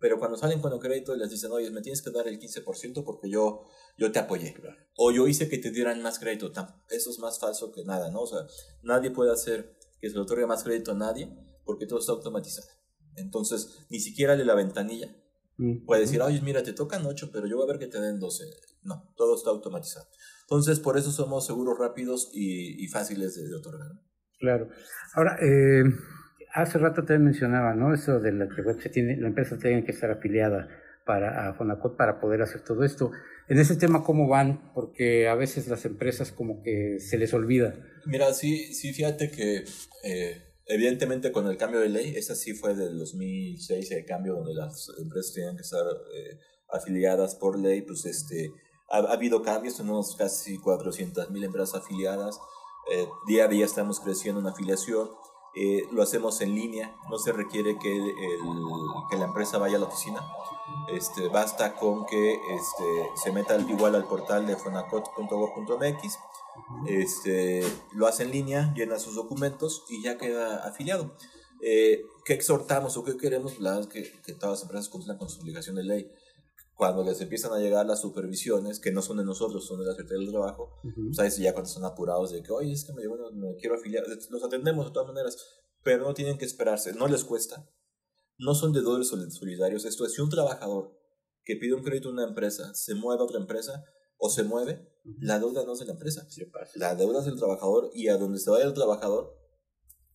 Pero 0.00 0.18
cuando 0.18 0.36
salen 0.36 0.60
con 0.60 0.72
el 0.72 0.78
crédito 0.78 1.14
les 1.16 1.30
dicen, 1.30 1.50
oye, 1.50 1.70
me 1.70 1.80
tienes 1.80 2.02
que 2.02 2.10
dar 2.10 2.28
el 2.28 2.38
15% 2.38 3.04
porque 3.04 3.28
yo, 3.28 3.64
yo 3.96 4.12
te 4.12 4.20
apoyé. 4.20 4.54
O 4.96 5.10
yo 5.10 5.26
hice 5.26 5.48
que 5.48 5.58
te 5.58 5.70
dieran 5.70 6.00
más 6.02 6.18
crédito. 6.20 6.52
Eso 6.88 7.10
es 7.10 7.18
más 7.18 7.40
falso 7.40 7.72
que 7.72 7.84
nada, 7.84 8.10
¿no? 8.10 8.20
O 8.20 8.26
sea, 8.26 8.46
nadie 8.82 9.10
puede 9.10 9.32
hacer 9.32 9.76
que 10.00 10.08
se 10.08 10.14
le 10.14 10.20
otorgue 10.20 10.46
más 10.46 10.62
crédito 10.62 10.92
a 10.92 10.94
nadie 10.94 11.36
porque 11.64 11.86
todo 11.86 11.98
está 11.98 12.12
automatizado. 12.12 12.68
Entonces, 13.16 13.86
ni 13.88 13.98
siquiera 13.98 14.36
de 14.36 14.44
la 14.44 14.54
ventanilla. 14.54 15.14
Puede 15.86 16.02
decir, 16.02 16.20
oye, 16.22 16.40
mira, 16.42 16.62
te 16.62 16.72
tocan 16.72 17.04
8, 17.04 17.30
pero 17.32 17.46
yo 17.46 17.56
voy 17.56 17.64
a 17.64 17.72
ver 17.72 17.78
que 17.78 17.86
te 17.86 18.00
den 18.00 18.18
12. 18.18 18.44
No, 18.84 19.12
todo 19.16 19.36
está 19.36 19.50
automatizado. 19.50 20.06
Entonces, 20.42 20.80
por 20.80 20.96
eso 20.96 21.10
somos 21.10 21.46
seguros 21.46 21.78
rápidos 21.78 22.30
y, 22.32 22.86
fáciles 22.88 23.34
de, 23.34 23.54
otorgar. 23.54 23.88
Claro. 24.38 24.68
Ahora, 25.14 25.36
eh, 25.42 25.82
hace 26.54 26.78
rato 26.78 27.04
te 27.04 27.18
mencionaba, 27.18 27.74
¿no? 27.74 27.92
Eso 27.92 28.20
de 28.20 28.32
la 28.32 28.48
que 28.48 28.62
la 28.62 29.28
empresa 29.28 29.58
tiene 29.58 29.84
que 29.84 29.92
estar 29.92 30.10
afiliada 30.10 30.68
para, 31.04 31.48
a 31.48 31.54
Fonacot 31.54 31.96
para 31.96 32.20
poder 32.20 32.42
hacer 32.42 32.62
todo 32.62 32.84
esto. 32.84 33.10
En 33.48 33.58
ese 33.58 33.76
tema, 33.76 34.04
¿cómo 34.04 34.28
van? 34.28 34.72
Porque 34.74 35.26
a 35.26 35.34
veces 35.34 35.68
las 35.68 35.84
empresas 35.84 36.32
como 36.32 36.62
que 36.62 37.00
se 37.00 37.18
les 37.18 37.32
olvida. 37.32 37.74
Mira, 38.04 38.32
sí, 38.32 38.74
sí 38.74 38.92
fíjate 38.92 39.30
que 39.30 39.64
eh, 40.04 40.47
evidentemente 40.68 41.32
con 41.32 41.46
el 41.46 41.56
cambio 41.56 41.80
de 41.80 41.88
ley, 41.88 42.14
esa 42.16 42.34
sí 42.34 42.52
fue 42.52 42.74
del 42.74 42.98
2006, 42.98 43.90
el 43.90 44.04
cambio 44.04 44.34
donde 44.34 44.54
las 44.54 44.90
empresas 44.98 45.32
tienen 45.32 45.56
que 45.56 45.62
estar 45.62 45.84
eh, 45.86 46.38
afiliadas 46.68 47.34
por 47.34 47.58
ley, 47.58 47.82
pues 47.82 48.04
este 48.04 48.52
ha, 48.90 48.98
habido 48.98 49.42
cambios, 49.42 49.76
tenemos 49.76 50.14
casi 50.16 50.58
400.000 50.58 51.44
empresas 51.44 51.82
afiliadas, 51.82 52.38
eh, 52.92 53.08
día 53.26 53.44
a 53.44 53.48
día 53.48 53.64
estamos 53.64 54.00
creciendo 54.00 54.40
en 54.40 54.46
afiliación, 54.46 55.10
eh, 55.56 55.82
lo 55.90 56.02
hacemos 56.02 56.40
en 56.42 56.54
línea, 56.54 56.94
no 57.10 57.18
se 57.18 57.32
requiere 57.32 57.78
que, 57.78 57.96
el, 57.96 58.12
que 59.10 59.16
la 59.16 59.24
empresa 59.24 59.56
vaya 59.56 59.78
a 59.78 59.80
la 59.80 59.86
oficina, 59.86 60.20
este, 60.92 61.28
basta 61.28 61.74
con 61.76 62.04
que 62.04 62.34
este, 62.34 63.10
se 63.22 63.32
meta 63.32 63.58
igual 63.58 63.94
al 63.94 64.04
portal 64.04 64.46
de 64.46 64.56
fonacot.gov.mx, 64.56 66.18
este, 66.88 67.62
lo 67.94 68.06
hace 68.06 68.24
en 68.24 68.30
línea, 68.30 68.72
llena 68.74 68.98
sus 68.98 69.14
documentos 69.14 69.84
y 69.88 70.02
ya 70.02 70.18
queda 70.18 70.66
afiliado. 70.66 71.16
Eh, 71.62 72.02
¿Qué 72.24 72.34
exhortamos 72.34 72.96
o 72.96 73.04
qué 73.04 73.16
queremos? 73.16 73.58
La 73.58 73.80
que, 73.88 74.12
que 74.24 74.34
todas 74.34 74.58
las 74.58 74.62
empresas 74.62 74.88
cumplan 74.88 75.18
con 75.18 75.28
su 75.28 75.40
obligación 75.40 75.76
de 75.76 75.84
ley 75.84 76.10
cuando 76.78 77.02
les 77.02 77.20
empiezan 77.20 77.52
a 77.52 77.58
llegar 77.58 77.84
las 77.86 78.00
supervisiones, 78.00 78.78
que 78.78 78.92
no 78.92 79.02
son 79.02 79.16
de 79.16 79.24
nosotros, 79.24 79.66
son 79.66 79.80
de 79.80 79.86
la 79.86 79.94
Secretaría 79.94 80.22
del 80.22 80.30
Trabajo, 80.30 80.80
¿sabes? 81.10 81.36
Ya 81.36 81.52
cuando 81.52 81.68
están 81.68 81.84
apurados 81.84 82.30
de 82.30 82.40
que, 82.40 82.52
oye, 82.52 82.70
es 82.70 82.84
que 82.84 82.92
me, 82.92 83.02
me 83.32 83.56
quiero 83.56 83.74
afiliar, 83.74 84.04
los 84.06 84.44
atendemos 84.44 84.86
de 84.86 84.92
todas 84.92 85.08
maneras, 85.08 85.36
pero 85.82 86.04
no 86.04 86.14
tienen 86.14 86.38
que 86.38 86.44
esperarse, 86.44 86.92
no 86.92 87.08
les 87.08 87.24
cuesta. 87.24 87.68
No 88.38 88.54
son 88.54 88.72
deudores 88.72 89.08
solidarios. 89.08 89.84
Esto 89.84 90.06
es, 90.06 90.12
si 90.12 90.22
un 90.22 90.30
trabajador 90.30 90.96
que 91.42 91.56
pide 91.56 91.74
un 91.74 91.82
crédito 91.82 92.10
a 92.10 92.12
una 92.12 92.28
empresa 92.28 92.72
se 92.74 92.94
mueve 92.94 93.22
a 93.22 93.24
otra 93.24 93.40
empresa 93.40 93.84
o 94.16 94.30
se 94.30 94.44
mueve, 94.44 94.88
la 95.20 95.38
deuda 95.38 95.64
no 95.64 95.72
es 95.72 95.78
de 95.80 95.86
la 95.86 95.92
empresa. 95.92 96.26
la 96.74 96.94
deuda 96.94 97.20
es 97.20 97.26
del 97.26 97.36
trabajador 97.36 97.90
y 97.94 98.08
a 98.08 98.16
donde 98.16 98.38
se 98.38 98.50
vaya 98.50 98.64
el 98.64 98.74
trabajador, 98.74 99.36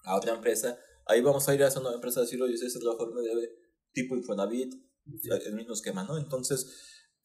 a 0.06 0.17
otra 0.17 0.34
empresa, 0.34 0.77
ahí 1.06 1.21
vamos 1.21 1.47
a 1.47 1.56
ir 1.56 1.63
a 1.63 1.67
esa 1.67 1.79
nueva 1.79 1.95
empresa 1.95 2.19
a 2.19 2.23
decir, 2.23 2.41
oye, 2.41 2.53
ese 2.53 2.79
trabajador 2.79 3.13
me 3.15 3.21
debe 3.21 3.49
tipo 3.93 4.15
Infonavit, 4.15 4.73
el 5.45 5.56
mismo 5.56 5.73
esquema, 5.73 6.03
¿no? 6.03 6.17
Entonces, 6.17 6.67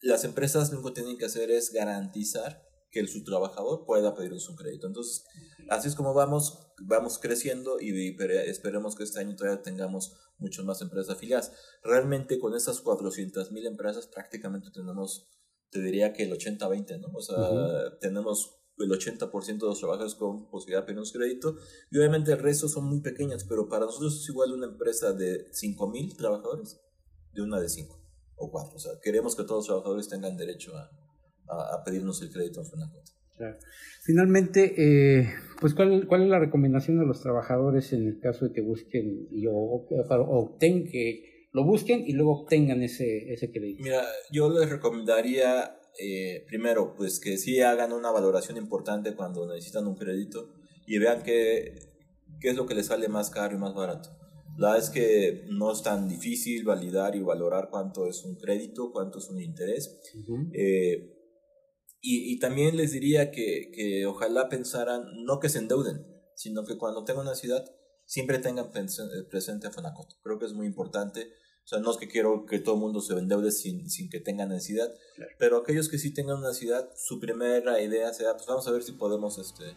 las 0.01 0.25
empresas 0.25 0.73
lo 0.73 0.83
que 0.83 0.93
tienen 0.93 1.17
que 1.17 1.25
hacer 1.25 1.51
es 1.51 1.73
garantizar 1.73 2.63
que 2.91 3.01
el, 3.01 3.09
su 3.09 3.25
trabajador 3.25 3.85
pueda 3.85 4.15
pedirles 4.15 4.49
un 4.49 4.57
crédito. 4.57 4.87
Entonces, 4.87 5.25
así 5.69 5.89
es 5.89 5.95
como 5.95 6.15
vamos, 6.15 6.73
vamos 6.83 7.19
creciendo 7.19 7.79
y 7.81 8.17
esperemos 8.47 8.95
que 8.95 9.05
este 9.05 9.21
año 9.21 9.37
todavía 9.37 9.63
tengamos 9.63 10.17
muchas 10.39 10.65
más 10.65 10.81
empresas 10.81 11.17
afiliadas. 11.17 11.53
Realmente 11.83 12.39
con 12.39 12.55
esas 12.55 12.81
400 12.81 13.53
mil 13.53 13.67
empresas 13.67 14.07
prácticamente 14.07 14.71
tenemos, 14.73 15.29
te 15.71 15.81
diría 15.83 16.13
que 16.13 16.25
el 16.25 16.33
80-20, 16.33 17.01
¿no? 17.01 17.09
O 17.15 17.23
sea, 17.23 17.99
tenemos 18.01 18.59
el 18.79 18.91
80% 18.91 19.59
de 19.59 19.67
los 19.67 19.79
trabajadores 19.79 20.15
con 20.15 20.49
posibilidad 20.51 20.83
de 20.83 20.87
pedirnos 20.87 21.13
crédito 21.13 21.57
y 21.91 21.99
obviamente 21.99 22.33
el 22.33 22.39
resto 22.39 22.69
son 22.69 22.85
muy 22.85 23.01
pequeñas, 23.01 23.45
pero 23.45 23.69
para 23.69 23.87
nosotros 23.87 24.23
es 24.23 24.29
igual 24.29 24.53
una 24.53 24.67
empresa 24.67 25.13
de 25.13 25.47
5 25.51 25.91
mil 25.91 26.17
trabajadores 26.17 26.81
de 27.35 27.43
una 27.43 27.61
de 27.61 27.69
cinco 27.69 28.01
o 28.37 28.51
cuatro. 28.51 28.77
O 28.77 28.79
sea, 28.79 28.93
queremos 29.03 29.37
que 29.37 29.43
todos 29.43 29.59
los 29.59 29.67
trabajadores 29.67 30.09
tengan 30.09 30.37
derecho 30.37 30.73
a, 30.77 30.91
a, 31.49 31.85
pedirnos 31.85 32.23
el 32.23 32.31
crédito 32.31 32.61
en 32.61 32.67
Fonacot. 32.67 33.05
Finalmente, 34.03 34.75
eh, 34.77 35.33
pues 35.61 35.75
¿cuál, 35.75 36.07
¿cuál 36.09 36.23
es 36.23 36.29
la 36.29 36.41
recomendación 36.41 36.99
de 36.99 37.07
los 37.07 37.21
trabajadores 37.21 37.93
en 37.93 38.07
el 38.07 38.19
caso 38.19 38.47
de 38.47 38.53
que 38.53 38.63
busquen 38.63 39.29
y 39.31 39.47
obtengan 39.47 40.91
que 40.91 41.38
lo 41.53 41.65
busquen 41.65 42.05
y 42.07 42.13
luego 42.13 42.43
obtengan 42.43 42.83
ese, 42.83 43.33
ese 43.33 43.51
crédito? 43.51 43.83
Mira, 43.83 44.05
yo 44.31 44.51
les 44.51 44.69
recomendaría 44.69 45.79
eh, 45.99 46.45
primero, 46.47 46.95
pues 46.95 47.19
que 47.19 47.39
sí 47.39 47.61
hagan 47.61 47.93
una 47.93 48.11
valoración 48.11 48.57
importante 48.57 49.15
cuando 49.15 49.47
necesitan 49.47 49.87
un 49.87 49.97
crédito 49.97 50.55
y 50.87 50.99
vean 50.99 51.23
qué, 51.23 51.75
qué 52.41 52.51
es 52.51 52.57
lo 52.57 52.67
que 52.67 52.75
les 52.75 52.87
sale 52.87 53.09
más 53.09 53.31
caro 53.31 53.57
y 53.57 53.59
más 53.59 53.75
barato. 53.75 54.11
La 54.57 54.73
verdad 54.73 54.85
es 54.85 54.91
que 54.91 55.45
no 55.51 55.73
es 55.73 55.83
tan 55.83 56.09
difícil 56.09 56.65
validar 56.65 57.15
y 57.15 57.21
valorar 57.21 57.69
cuánto 57.71 58.07
es 58.07 58.25
un 58.25 58.37
crédito, 58.37 58.91
cuánto 58.93 59.19
es 59.19 59.29
un 59.29 59.41
interés. 59.41 60.01
Eh, 60.53 61.15
y, 62.01 62.33
y, 62.33 62.39
también 62.39 62.77
les 62.77 62.93
diría 62.93 63.31
que, 63.33 63.71
que, 63.73 64.07
ojalá 64.07 64.49
pensaran, 64.49 65.03
no 65.25 65.41
que 65.41 65.49
se 65.49 65.59
endeuden, 65.59 66.07
sino 66.35 66.65
que 66.65 66.77
cuando 66.77 67.05
tengan 67.05 67.27
una 67.27 67.35
ciudad, 67.35 67.65
siempre 68.09 68.39
tengan 68.39 68.71
eh, 68.75 69.23
presente 69.31 69.67
a 69.67 69.71
Fonacot. 69.71 70.17
Creo 70.23 70.39
que 70.39 70.47
es 70.47 70.55
muy 70.55 70.67
importante. 70.67 71.31
O 71.65 71.69
sea, 71.69 71.79
no 71.81 71.91
es 71.91 71.99
que 71.99 72.09
quiero 72.09 72.47
que 72.47 72.59
todo 72.59 72.77
el 72.77 72.81
mundo 72.81 73.03
se 73.03 73.13
endeude 73.13 73.53
sin, 73.53 73.91
sin 73.91 74.09
que 74.09 74.21
tengan 74.21 74.49
necesidad, 74.49 74.91
pero 75.39 75.59
aquellos 75.59 75.91
que 75.91 75.99
sí 75.99 76.15
tengan 76.15 76.41
necesidad, 76.41 76.89
su 76.97 77.21
primera 77.21 77.83
idea 77.83 78.11
sea, 78.15 78.33
pues 78.33 78.47
vamos 78.47 78.67
a 78.67 78.71
ver 78.71 78.83
si 78.83 78.93
podemos 78.93 79.37
este, 79.37 79.77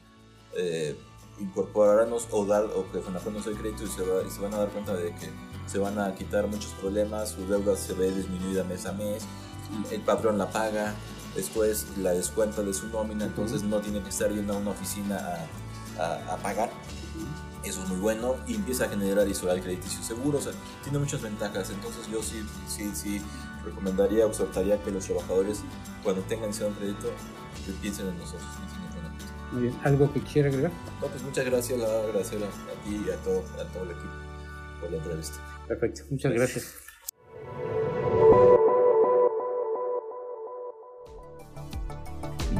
eh, 0.56 0.96
incorporarnos 1.42 2.30
o 2.32 2.46
dar 2.46 2.64
o 2.64 2.90
que 2.90 3.02
FENAFOR 3.02 3.34
nos 3.34 3.46
dé 3.46 3.52
crédito 3.56 3.84
y 3.84 3.88
se, 3.88 4.04
va, 4.04 4.26
y 4.26 4.30
se 4.30 4.40
van 4.40 4.54
a 4.54 4.60
dar 4.60 4.70
cuenta 4.70 4.96
de 4.96 5.14
que 5.16 5.30
se 5.68 5.80
van 5.80 6.00
a 6.00 6.16
quitar 6.16 6.48
muchos 6.48 6.72
problemas, 6.76 7.32
su 7.32 7.46
deuda 7.46 7.76
se 7.76 7.94
ve 7.94 8.10
disminuida 8.12 8.64
mes 8.64 8.86
a 8.86 8.94
mes, 8.94 9.26
el 9.92 10.02
patrón 10.02 10.38
la 10.38 10.50
paga, 10.50 10.96
después 11.36 11.86
la 11.98 12.12
descuenta 12.14 12.62
de 12.62 12.74
su 12.74 12.88
nómina, 12.88 13.26
entonces 13.26 13.64
no 13.64 13.82
tiene 13.82 14.02
que 14.02 14.10
estar 14.10 14.32
yendo 14.32 14.54
a 14.54 14.58
una 14.58 14.72
oficina 14.72 15.48
a, 16.00 16.34
a, 16.34 16.38
pagar. 16.38 16.70
Eso 17.64 17.84
es 17.84 17.90
muy 17.90 18.00
bueno 18.00 18.38
y 18.48 18.56
empieza 18.56 18.86
a 18.86 18.90
generar 18.90 19.28
historial 19.28 19.62
crediticio 19.62 20.04
seguro, 20.04 20.40
o 20.40 20.42
sea, 20.42 20.54
tiene 20.84 21.00
muchas 21.00 21.22
ventajas. 21.22 21.70
Entonces 21.70 22.08
yo 22.12 22.22
sí, 22.24 22.44
sí, 22.68 22.92
sí 22.94 23.22
recomendaría, 23.64 24.26
exhortaría 24.26 24.82
que 24.84 24.92
los 24.92 25.06
trabajadores 25.06 25.62
cuando 26.04 26.22
tengan 26.24 26.50
ese 26.50 26.68
crédito 26.80 27.12
piensen 27.82 28.08
en 28.08 28.18
nosotros. 28.18 28.50
Muy 29.52 29.64
bien, 29.64 29.76
¿algo 29.84 30.12
que 30.14 30.22
quiera 30.22 30.50
agregar? 30.50 30.72
No, 31.02 31.08
pues 31.08 31.22
muchas 31.24 31.46
gracias, 31.46 31.82
agradecer 31.82 32.42
a, 32.44 32.84
ti 32.84 33.04
y 33.06 33.10
a 33.10 33.18
todo, 33.18 33.44
a 33.60 33.66
todo 33.66 33.84
el 33.84 33.92
equipo 33.92 34.12
por 34.80 34.92
la 34.92 34.98
entrevista. 34.98 35.38
Perfecto, 35.68 36.04
muchas 36.10 36.34
gracias. 36.34 36.91